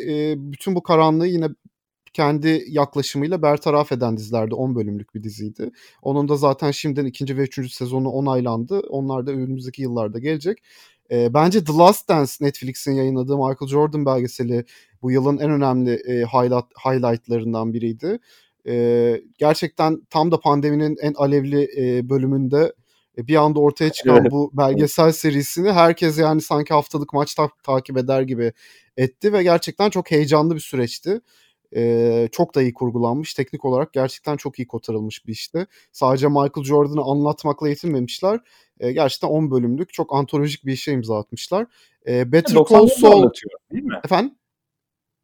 bütün 0.52 0.76
bu 0.76 0.84
karanlığı 0.84 1.28
yine 1.28 1.47
kendi 2.13 2.63
yaklaşımıyla 2.67 3.41
bertaraf 3.41 3.91
eden 3.91 4.17
dizilerde 4.17 4.56
10 4.56 4.76
bölümlük 4.76 5.15
bir 5.15 5.23
diziydi. 5.23 5.71
Onun 6.02 6.28
da 6.28 6.38
zaten 6.38 6.71
şimdiden 6.71 7.06
ikinci 7.06 7.38
ve 7.38 7.41
üçüncü 7.41 7.69
sezonu 7.69 8.10
onaylandı. 8.10 8.80
Onlar 8.80 9.28
da 9.28 9.32
önümüzdeki 9.32 9.82
yıllarda 9.82 10.19
gelecek. 10.19 10.58
E, 11.12 11.34
bence 11.34 11.63
The 11.63 11.73
Last 11.73 12.10
Dance 12.10 12.32
Netflix'in 12.41 12.91
yayınladığı 12.91 13.38
Michael 13.38 13.67
Jordan 13.67 14.06
belgeseli 14.06 14.65
bu 15.02 15.12
yılın 15.12 15.38
en 15.38 15.52
önemli 15.52 15.91
e, 15.93 16.26
highlight, 16.26 16.65
highlightlarından 16.86 17.73
biriydi. 17.73 18.19
E, 18.67 19.21
gerçekten 19.38 20.02
tam 20.10 20.32
da 20.32 20.39
pandeminin 20.39 20.97
en 21.02 21.13
alevli 21.13 21.69
e, 21.78 22.10
bölümünde 22.10 22.73
e, 23.17 23.28
bir 23.28 23.36
anda 23.36 23.60
ortaya 23.60 23.91
çıkan 23.91 24.21
evet. 24.21 24.32
bu 24.32 24.52
belgesel 24.54 25.12
serisini 25.12 25.71
herkes 25.71 26.19
yani 26.19 26.41
sanki 26.41 26.73
haftalık 26.73 27.13
maç 27.13 27.36
ta- 27.36 27.49
takip 27.63 27.97
eder 27.97 28.21
gibi 28.21 28.54
etti 28.97 29.34
ve 29.34 29.43
gerçekten 29.43 29.89
çok 29.89 30.12
heyecanlı 30.12 30.56
bir 30.56 30.60
süreçti. 30.60 31.21
Ee, 31.76 32.30
çok 32.32 32.56
da 32.56 32.62
iyi 32.62 32.73
kurgulanmış. 32.73 33.34
Teknik 33.34 33.65
olarak 33.65 33.93
gerçekten 33.93 34.38
çok 34.38 34.60
iyi 34.60 34.67
kotarılmış 34.67 35.28
bir 35.28 35.32
işti. 35.32 35.67
Sadece 35.91 36.28
Michael 36.28 36.63
Jordan'ı 36.63 37.02
anlatmakla 37.02 37.69
yetinmemişler. 37.69 38.39
Ee, 38.80 38.91
gerçekten 38.91 39.28
10 39.28 39.52
bölümlük 39.52 39.93
çok 39.93 40.15
antolojik 40.15 40.65
bir 40.65 40.73
işe 40.73 40.91
imza 40.91 41.19
atmışlar. 41.19 41.65
Ee, 42.08 42.32
Better 42.32 42.56
Call 42.69 42.88
Saul... 42.88 43.30
değil 43.71 43.84
mi? 43.84 43.99
Efendim? 44.06 44.36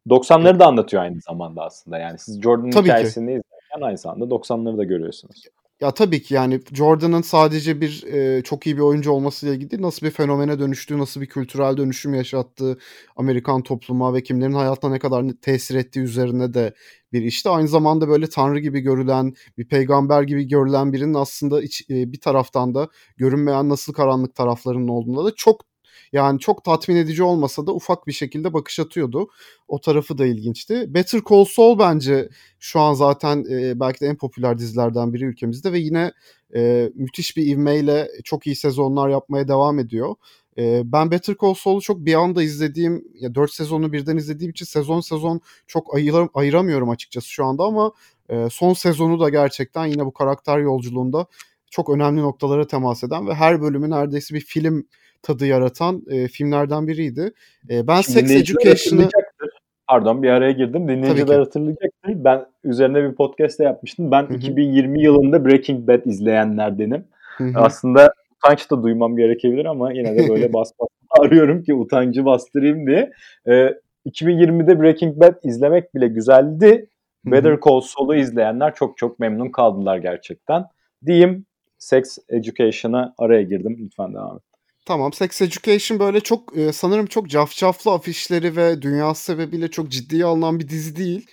90'ları 0.08 0.58
da 0.58 0.66
anlatıyor 0.66 1.02
aynı 1.02 1.20
zamanda 1.20 1.62
aslında. 1.62 1.98
Yani 1.98 2.18
siz 2.18 2.42
Jordan'ın 2.42 2.70
Tabii 2.70 2.88
hikayesini 2.88 3.26
ki. 3.26 3.32
izlerken 3.32 3.86
aynı 3.86 3.98
zamanda 3.98 4.24
90'ları 4.24 4.78
da 4.78 4.84
görüyorsunuz. 4.84 5.42
Ya 5.80 5.90
tabii 5.90 6.22
ki 6.22 6.34
yani 6.34 6.60
Jordan'ın 6.72 7.22
sadece 7.22 7.80
bir 7.80 8.02
e, 8.06 8.42
çok 8.42 8.66
iyi 8.66 8.76
bir 8.76 8.82
oyuncu 8.82 9.12
olmasıyla 9.12 9.54
ilgili 9.54 9.70
değil, 9.70 9.82
nasıl 9.82 10.06
bir 10.06 10.10
fenomene 10.10 10.58
dönüştüğü, 10.58 10.98
nasıl 10.98 11.20
bir 11.20 11.26
kültürel 11.26 11.76
dönüşüm 11.76 12.14
yaşattığı 12.14 12.78
Amerikan 13.16 13.62
topluma 13.62 14.14
ve 14.14 14.22
kimlerin 14.22 14.52
hayatına 14.52 14.90
ne 14.90 14.98
kadar 14.98 15.24
tesir 15.42 15.74
ettiği 15.74 16.00
üzerine 16.00 16.54
de 16.54 16.74
bir 17.12 17.22
işte. 17.22 17.50
Aynı 17.50 17.68
zamanda 17.68 18.08
böyle 18.08 18.28
tanrı 18.28 18.58
gibi 18.58 18.80
görülen, 18.80 19.34
bir 19.58 19.68
peygamber 19.68 20.22
gibi 20.22 20.48
görülen 20.48 20.92
birinin 20.92 21.14
aslında 21.14 21.62
iç, 21.62 21.90
e, 21.90 22.12
bir 22.12 22.20
taraftan 22.20 22.74
da 22.74 22.88
görünmeyen 23.16 23.68
nasıl 23.68 23.92
karanlık 23.92 24.34
taraflarının 24.34 24.88
olduğunda 24.88 25.24
da 25.24 25.34
çok 25.36 25.69
yani 26.12 26.38
çok 26.38 26.64
tatmin 26.64 26.96
edici 26.96 27.22
olmasa 27.22 27.66
da 27.66 27.74
ufak 27.74 28.06
bir 28.06 28.12
şekilde 28.12 28.52
bakış 28.52 28.80
atıyordu. 28.80 29.28
O 29.68 29.80
tarafı 29.80 30.18
da 30.18 30.26
ilginçti. 30.26 30.94
Better 30.94 31.20
Call 31.30 31.44
Saul 31.44 31.78
bence 31.78 32.28
şu 32.58 32.80
an 32.80 32.94
zaten 32.94 33.44
e, 33.50 33.80
belki 33.80 34.00
de 34.00 34.06
en 34.06 34.16
popüler 34.16 34.58
dizilerden 34.58 35.14
biri 35.14 35.24
ülkemizde 35.24 35.72
ve 35.72 35.78
yine 35.78 36.12
e, 36.54 36.90
müthiş 36.94 37.36
bir 37.36 37.46
ivmeyle 37.46 38.08
çok 38.24 38.46
iyi 38.46 38.56
sezonlar 38.56 39.08
yapmaya 39.08 39.48
devam 39.48 39.78
ediyor. 39.78 40.14
E, 40.58 40.82
ben 40.84 41.10
Better 41.10 41.36
Call 41.42 41.54
Saul'u 41.54 41.80
çok 41.80 41.98
bir 41.98 42.14
anda 42.14 42.42
izlediğim, 42.42 43.04
ya 43.14 43.34
4 43.34 43.52
sezonu 43.52 43.92
birden 43.92 44.16
izlediğim 44.16 44.50
için 44.50 44.66
sezon 44.66 45.00
sezon 45.00 45.40
çok 45.66 45.94
ayır, 45.94 46.14
ayıramıyorum 46.34 46.90
açıkçası 46.90 47.28
şu 47.28 47.44
anda 47.44 47.64
ama 47.64 47.92
e, 48.28 48.48
son 48.50 48.72
sezonu 48.72 49.20
da 49.20 49.28
gerçekten 49.28 49.86
yine 49.86 50.06
bu 50.06 50.12
karakter 50.12 50.58
yolculuğunda 50.58 51.26
çok 51.70 51.90
önemli 51.90 52.20
noktalara 52.20 52.66
temas 52.66 53.04
eden 53.04 53.26
ve 53.28 53.34
her 53.34 53.62
bölümü 53.62 53.90
neredeyse 53.90 54.34
bir 54.34 54.40
film 54.40 54.86
tadı 55.22 55.46
yaratan 55.46 56.02
e, 56.10 56.28
filmlerden 56.28 56.88
biriydi. 56.88 57.32
E, 57.70 57.86
ben 57.86 58.00
Şimdi 58.00 58.28
Sex 58.28 58.30
Education'ı 58.30 59.08
Pardon 59.90 60.22
bir 60.22 60.28
araya 60.28 60.52
girdim. 60.52 60.88
Dinleyiciler 60.88 61.38
hatırlayacaktır. 61.38 62.24
Ben 62.24 62.46
üzerine 62.64 63.10
bir 63.10 63.14
podcast 63.14 63.58
da 63.58 63.64
yapmıştım. 63.64 64.10
Ben 64.10 64.22
Hı-hı. 64.22 64.34
2020 64.34 65.02
yılında 65.02 65.44
Breaking 65.44 65.88
Bad 65.88 66.04
izleyenlerdenim. 66.04 67.04
Hı-hı. 67.36 67.52
Aslında 67.54 68.14
utanç 68.36 68.70
da 68.70 68.82
duymam 68.82 69.16
gerekebilir 69.16 69.64
ama 69.64 69.92
yine 69.92 70.16
de 70.16 70.28
böyle 70.28 70.52
bas 70.52 70.72
bas 70.80 70.88
arıyorum 71.20 71.62
ki 71.62 71.74
utancı 71.74 72.24
bastırayım 72.24 72.86
diye. 72.86 73.12
Ee, 73.48 73.74
2020'de 74.06 74.80
Breaking 74.80 75.20
Bad 75.20 75.34
izlemek 75.42 75.94
bile 75.94 76.08
güzeldi. 76.08 76.88
Hı-hı. 77.24 77.32
Better 77.32 77.58
Call 77.68 77.80
Saul'u 77.80 78.14
izleyenler 78.14 78.74
çok 78.74 78.98
çok 78.98 79.18
memnun 79.18 79.48
kaldılar 79.48 79.98
gerçekten. 79.98 80.64
Diyeyim 81.06 81.46
Sex 81.78 82.18
Education'a 82.28 83.14
araya 83.18 83.42
girdim. 83.42 83.76
Lütfen 83.80 84.14
devam 84.14 84.36
et. 84.36 84.42
Tamam. 84.90 85.12
Sex 85.12 85.42
Education 85.42 85.98
böyle 85.98 86.20
çok 86.20 86.56
e, 86.56 86.72
sanırım 86.72 87.06
çok 87.06 87.28
cafcaflı 87.28 87.90
afişleri 87.92 88.56
ve 88.56 88.82
dünyası 88.82 89.24
sebebiyle 89.24 89.68
çok 89.70 89.88
ciddiye 89.88 90.24
alınan 90.24 90.60
bir 90.60 90.68
dizi 90.68 90.96
değil. 90.96 91.26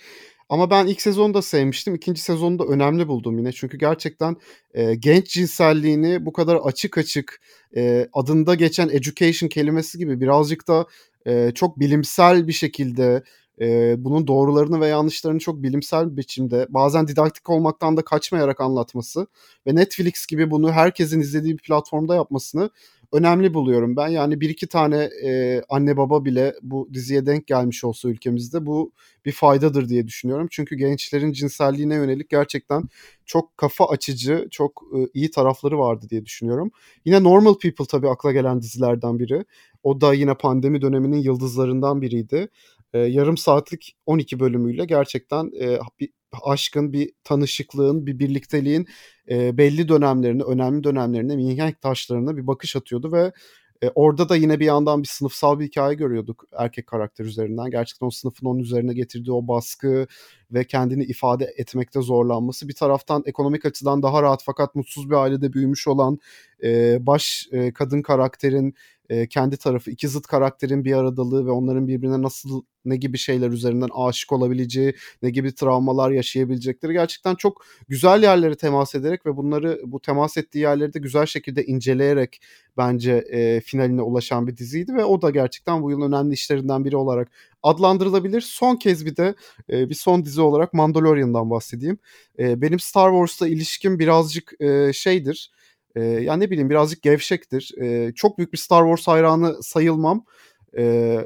Ama 0.48 0.70
ben 0.70 0.86
ilk 0.86 1.02
sezonu 1.02 1.34
da 1.34 1.42
sevmiştim. 1.42 1.94
İkinci 1.94 2.20
sezonu 2.20 2.58
da 2.58 2.64
önemli 2.64 3.08
buldum 3.08 3.38
yine. 3.38 3.52
Çünkü 3.52 3.78
gerçekten 3.78 4.36
e, 4.74 4.94
genç 4.94 5.30
cinselliğini 5.30 6.26
bu 6.26 6.32
kadar 6.32 6.56
açık 6.56 6.98
açık 6.98 7.40
e, 7.76 8.08
adında 8.12 8.54
geçen 8.54 8.88
education 8.88 9.48
kelimesi 9.48 9.98
gibi 9.98 10.20
birazcık 10.20 10.68
da 10.68 10.86
e, 11.26 11.50
çok 11.54 11.80
bilimsel 11.80 12.48
bir 12.48 12.52
şekilde 12.52 13.22
e, 13.60 13.94
bunun 14.04 14.26
doğrularını 14.26 14.80
ve 14.80 14.86
yanlışlarını 14.86 15.38
çok 15.38 15.62
bilimsel 15.62 16.16
biçimde 16.16 16.66
bazen 16.70 17.08
didaktik 17.08 17.50
olmaktan 17.50 17.96
da 17.96 18.02
kaçmayarak 18.02 18.60
anlatması 18.60 19.26
ve 19.66 19.74
Netflix 19.74 20.26
gibi 20.26 20.50
bunu 20.50 20.72
herkesin 20.72 21.20
izlediği 21.20 21.52
bir 21.52 21.62
platformda 21.62 22.14
yapmasını 22.14 22.70
önemli 23.12 23.54
buluyorum 23.54 23.96
ben. 23.96 24.08
Yani 24.08 24.40
bir 24.40 24.50
iki 24.50 24.66
tane 24.66 25.10
e, 25.24 25.62
anne 25.68 25.96
baba 25.96 26.24
bile 26.24 26.54
bu 26.62 26.88
diziye 26.94 27.26
denk 27.26 27.46
gelmiş 27.46 27.84
olsa 27.84 28.08
ülkemizde 28.08 28.66
bu 28.66 28.92
bir 29.24 29.32
faydadır 29.32 29.88
diye 29.88 30.06
düşünüyorum. 30.06 30.48
Çünkü 30.50 30.76
gençlerin 30.76 31.32
cinselliğine 31.32 31.94
yönelik 31.94 32.30
gerçekten 32.30 32.82
çok 33.26 33.56
kafa 33.56 33.88
açıcı, 33.88 34.48
çok 34.50 34.82
e, 34.96 34.98
iyi 35.14 35.30
tarafları 35.30 35.78
vardı 35.78 36.06
diye 36.10 36.26
düşünüyorum. 36.26 36.70
Yine 37.04 37.22
Normal 37.22 37.54
People 37.54 37.86
tabii 37.86 38.08
akla 38.08 38.32
gelen 38.32 38.62
dizilerden 38.62 39.18
biri. 39.18 39.44
O 39.82 40.00
da 40.00 40.14
yine 40.14 40.34
pandemi 40.34 40.82
döneminin 40.82 41.16
yıldızlarından 41.16 42.02
biriydi. 42.02 42.48
E, 42.92 42.98
yarım 42.98 43.36
saatlik 43.36 43.96
12 44.06 44.40
bölümüyle 44.40 44.84
gerçekten 44.84 45.50
e, 45.60 45.78
bir 46.00 46.10
aşkın, 46.42 46.92
bir 46.92 47.12
tanışıklığın, 47.24 48.06
bir 48.06 48.18
birlikteliğin 48.18 48.86
e, 49.30 49.58
belli 49.58 49.88
dönemlerine, 49.88 50.42
önemli 50.42 50.84
dönemlerine, 50.84 51.36
mihenk 51.36 51.80
taşlarına 51.80 52.36
bir 52.36 52.46
bakış 52.46 52.76
atıyordu 52.76 53.12
ve 53.12 53.32
e, 53.82 53.88
orada 53.94 54.28
da 54.28 54.36
yine 54.36 54.60
bir 54.60 54.64
yandan 54.64 55.02
bir 55.02 55.08
sınıfsal 55.08 55.58
bir 55.58 55.66
hikaye 55.66 55.94
görüyorduk 55.94 56.44
erkek 56.58 56.86
karakter 56.86 57.24
üzerinden. 57.24 57.70
Gerçekten 57.70 58.06
o 58.06 58.10
sınıfın 58.10 58.46
onun 58.46 58.58
üzerine 58.58 58.94
getirdiği 58.94 59.32
o 59.32 59.48
baskı 59.48 60.06
ve 60.50 60.64
kendini 60.64 61.04
ifade 61.04 61.54
etmekte 61.56 62.02
zorlanması. 62.02 62.68
Bir 62.68 62.74
taraftan 62.74 63.22
ekonomik 63.26 63.64
açıdan 63.64 64.02
daha 64.02 64.22
rahat 64.22 64.42
fakat 64.44 64.74
mutsuz 64.74 65.10
bir 65.10 65.14
ailede 65.14 65.52
büyümüş 65.52 65.88
olan 65.88 66.18
e, 66.62 66.98
baş 67.06 67.48
e, 67.52 67.72
kadın 67.72 68.02
karakterin 68.02 68.74
e, 69.08 69.26
kendi 69.26 69.56
tarafı, 69.56 69.90
iki 69.90 70.08
zıt 70.08 70.26
karakterin 70.26 70.84
bir 70.84 70.92
aradalığı 70.92 71.46
ve 71.46 71.50
onların 71.50 71.88
birbirine 71.88 72.22
nasıl 72.22 72.62
ne 72.84 72.96
gibi 72.96 73.18
şeyler 73.18 73.50
üzerinden 73.50 73.88
aşık 73.94 74.32
olabileceği, 74.32 74.94
ne 75.22 75.30
gibi 75.30 75.54
travmalar 75.54 76.10
yaşayabilecekleri 76.10 76.92
gerçekten 76.92 77.34
çok 77.34 77.64
güzel 77.88 78.22
yerlere 78.22 78.56
temas 78.56 78.94
ederek 78.94 79.26
ve 79.26 79.36
bunları 79.36 79.80
bu 79.86 80.00
temas 80.00 80.36
ettiği 80.36 80.58
yerleri 80.58 80.94
de 80.94 80.98
güzel 80.98 81.26
şekilde 81.26 81.64
inceleyerek 81.64 82.40
bence 82.76 83.12
e, 83.12 83.60
finaline 83.60 84.02
ulaşan 84.02 84.46
bir 84.46 84.56
diziydi 84.56 84.94
ve 84.94 85.04
o 85.04 85.22
da 85.22 85.30
gerçekten 85.30 85.82
bu 85.82 85.90
yılın 85.90 86.12
önemli 86.12 86.34
işlerinden 86.34 86.84
biri 86.84 86.96
olarak 86.96 87.30
adlandırılabilir. 87.62 88.40
Son 88.40 88.76
kez 88.76 89.06
bir 89.06 89.16
de 89.16 89.34
e, 89.70 89.88
bir 89.88 89.94
son 89.94 90.24
dizi 90.24 90.40
olarak 90.40 90.74
Mandalorian'dan 90.74 91.50
bahsedeyim. 91.50 91.98
E, 92.38 92.62
benim 92.62 92.80
Star 92.80 93.10
Wars'la 93.10 93.48
ilişkim 93.48 93.98
birazcık 93.98 94.60
e, 94.60 94.92
şeydir 94.92 95.50
e, 95.94 96.00
yani 96.02 96.40
ne 96.44 96.50
bileyim 96.50 96.70
birazcık 96.70 97.02
gevşektir. 97.02 97.74
E, 97.80 98.12
çok 98.14 98.38
büyük 98.38 98.52
bir 98.52 98.58
Star 98.58 98.82
Wars 98.82 99.08
hayranı 99.08 99.62
sayılmam. 99.62 100.24
E, 100.78 101.18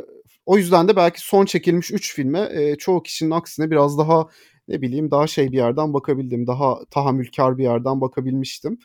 o 0.46 0.56
yüzden 0.56 0.88
de 0.88 0.96
belki 0.96 1.20
son 1.20 1.44
çekilmiş 1.44 1.90
3 1.90 2.14
filme 2.14 2.48
e, 2.52 2.76
çoğu 2.76 3.02
kişinin 3.02 3.30
aksine 3.30 3.70
biraz 3.70 3.98
daha 3.98 4.26
ne 4.68 4.82
bileyim 4.82 5.10
daha 5.10 5.26
şey 5.26 5.52
bir 5.52 5.56
yerden 5.56 5.94
bakabildim. 5.94 6.46
Daha 6.46 6.78
tahammülkar 6.90 7.58
bir 7.58 7.62
yerden 7.62 8.00
bakabilmiştim 8.00 8.78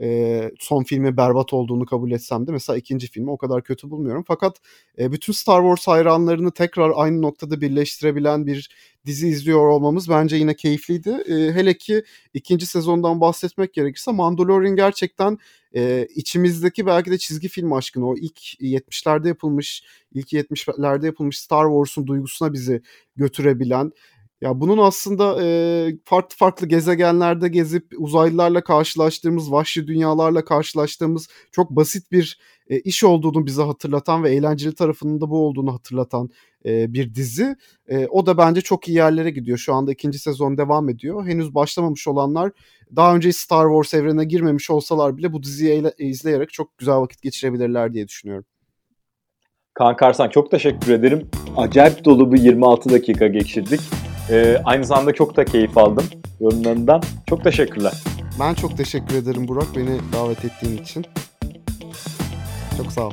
e, 0.00 0.50
son 0.58 0.82
filmi 0.82 1.16
berbat 1.16 1.52
olduğunu 1.52 1.86
kabul 1.86 2.10
etsem 2.10 2.46
de 2.46 2.52
mesela 2.52 2.76
ikinci 2.76 3.10
filmi 3.10 3.30
o 3.30 3.38
kadar 3.38 3.62
kötü 3.62 3.90
bulmuyorum. 3.90 4.24
Fakat 4.26 4.56
e, 4.98 5.12
bütün 5.12 5.32
Star 5.32 5.60
Wars 5.60 5.88
hayranlarını 5.88 6.50
tekrar 6.50 6.92
aynı 6.94 7.22
noktada 7.22 7.60
birleştirebilen 7.60 8.46
bir 8.46 8.70
dizi 9.06 9.28
izliyor 9.28 9.66
olmamız 9.66 10.08
bence 10.08 10.36
yine 10.36 10.54
keyifliydi. 10.54 11.10
E, 11.10 11.34
hele 11.34 11.78
ki 11.78 12.02
ikinci 12.34 12.66
sezondan 12.66 13.20
bahsetmek 13.20 13.74
gerekirse 13.74 14.12
Mandalorian 14.12 14.76
gerçekten 14.76 15.38
e, 15.76 16.08
içimizdeki 16.14 16.86
belki 16.86 17.10
de 17.10 17.18
çizgi 17.18 17.48
film 17.48 17.72
aşkını 17.72 18.08
o 18.08 18.16
ilk 18.16 18.38
70'lerde 18.60 19.28
yapılmış, 19.28 19.82
ilk 20.12 20.32
70'lerde 20.32 21.06
yapılmış 21.06 21.38
Star 21.38 21.64
Wars'un 21.64 22.06
duygusuna 22.06 22.52
bizi 22.52 22.82
götürebilen 23.16 23.92
ya 24.40 24.60
bunun 24.60 24.78
aslında 24.78 25.42
e, 25.42 25.46
farklı 26.04 26.36
farklı 26.36 26.66
gezegenlerde 26.66 27.48
gezip 27.48 27.86
uzaylılarla 27.98 28.64
karşılaştığımız, 28.64 29.52
vahşi 29.52 29.86
dünyalarla 29.86 30.44
karşılaştığımız 30.44 31.28
çok 31.52 31.70
basit 31.70 32.12
bir 32.12 32.38
e, 32.68 32.80
iş 32.80 33.04
olduğunu 33.04 33.46
bize 33.46 33.62
hatırlatan 33.62 34.24
ve 34.24 34.30
eğlenceli 34.30 34.74
tarafının 34.74 35.20
da 35.20 35.30
bu 35.30 35.46
olduğunu 35.46 35.74
hatırlatan 35.74 36.30
e, 36.64 36.92
bir 36.92 37.14
dizi. 37.14 37.56
E, 37.88 38.06
o 38.06 38.26
da 38.26 38.38
bence 38.38 38.60
çok 38.60 38.88
iyi 38.88 38.96
yerlere 38.96 39.30
gidiyor. 39.30 39.58
Şu 39.58 39.74
anda 39.74 39.92
ikinci 39.92 40.18
sezon 40.18 40.58
devam 40.58 40.88
ediyor. 40.88 41.26
Henüz 41.26 41.54
başlamamış 41.54 42.08
olanlar 42.08 42.52
daha 42.96 43.16
önce 43.16 43.32
Star 43.32 43.68
Wars 43.68 43.94
evrenine 43.94 44.24
girmemiş 44.24 44.70
olsalar 44.70 45.16
bile 45.16 45.32
bu 45.32 45.42
diziyi 45.42 45.84
izleyerek 45.98 46.52
çok 46.52 46.78
güzel 46.78 46.96
vakit 46.96 47.22
geçirebilirler 47.22 47.92
diye 47.92 48.08
düşünüyorum. 48.08 48.44
Kaan 49.74 49.96
Karsan 49.96 50.28
çok 50.28 50.50
teşekkür 50.50 50.92
ederim. 50.92 51.30
Acayip 51.56 52.04
dolu 52.04 52.32
bir 52.32 52.40
26 52.40 52.90
dakika 52.90 53.26
geçirdik. 53.26 53.80
Ee, 54.30 54.62
aynı 54.64 54.84
zamanda 54.84 55.12
çok 55.12 55.36
da 55.36 55.44
keyif 55.44 55.78
aldım 55.78 56.06
yorumlarından. 56.40 57.02
Çok 57.28 57.44
teşekkürler. 57.44 57.92
Ben 58.40 58.54
çok 58.54 58.76
teşekkür 58.76 59.14
ederim 59.14 59.48
Burak 59.48 59.76
beni 59.76 60.00
davet 60.12 60.44
ettiğin 60.44 60.82
için. 60.82 61.06
Çok 62.76 62.92
sağ 62.92 63.06
ol. 63.06 63.12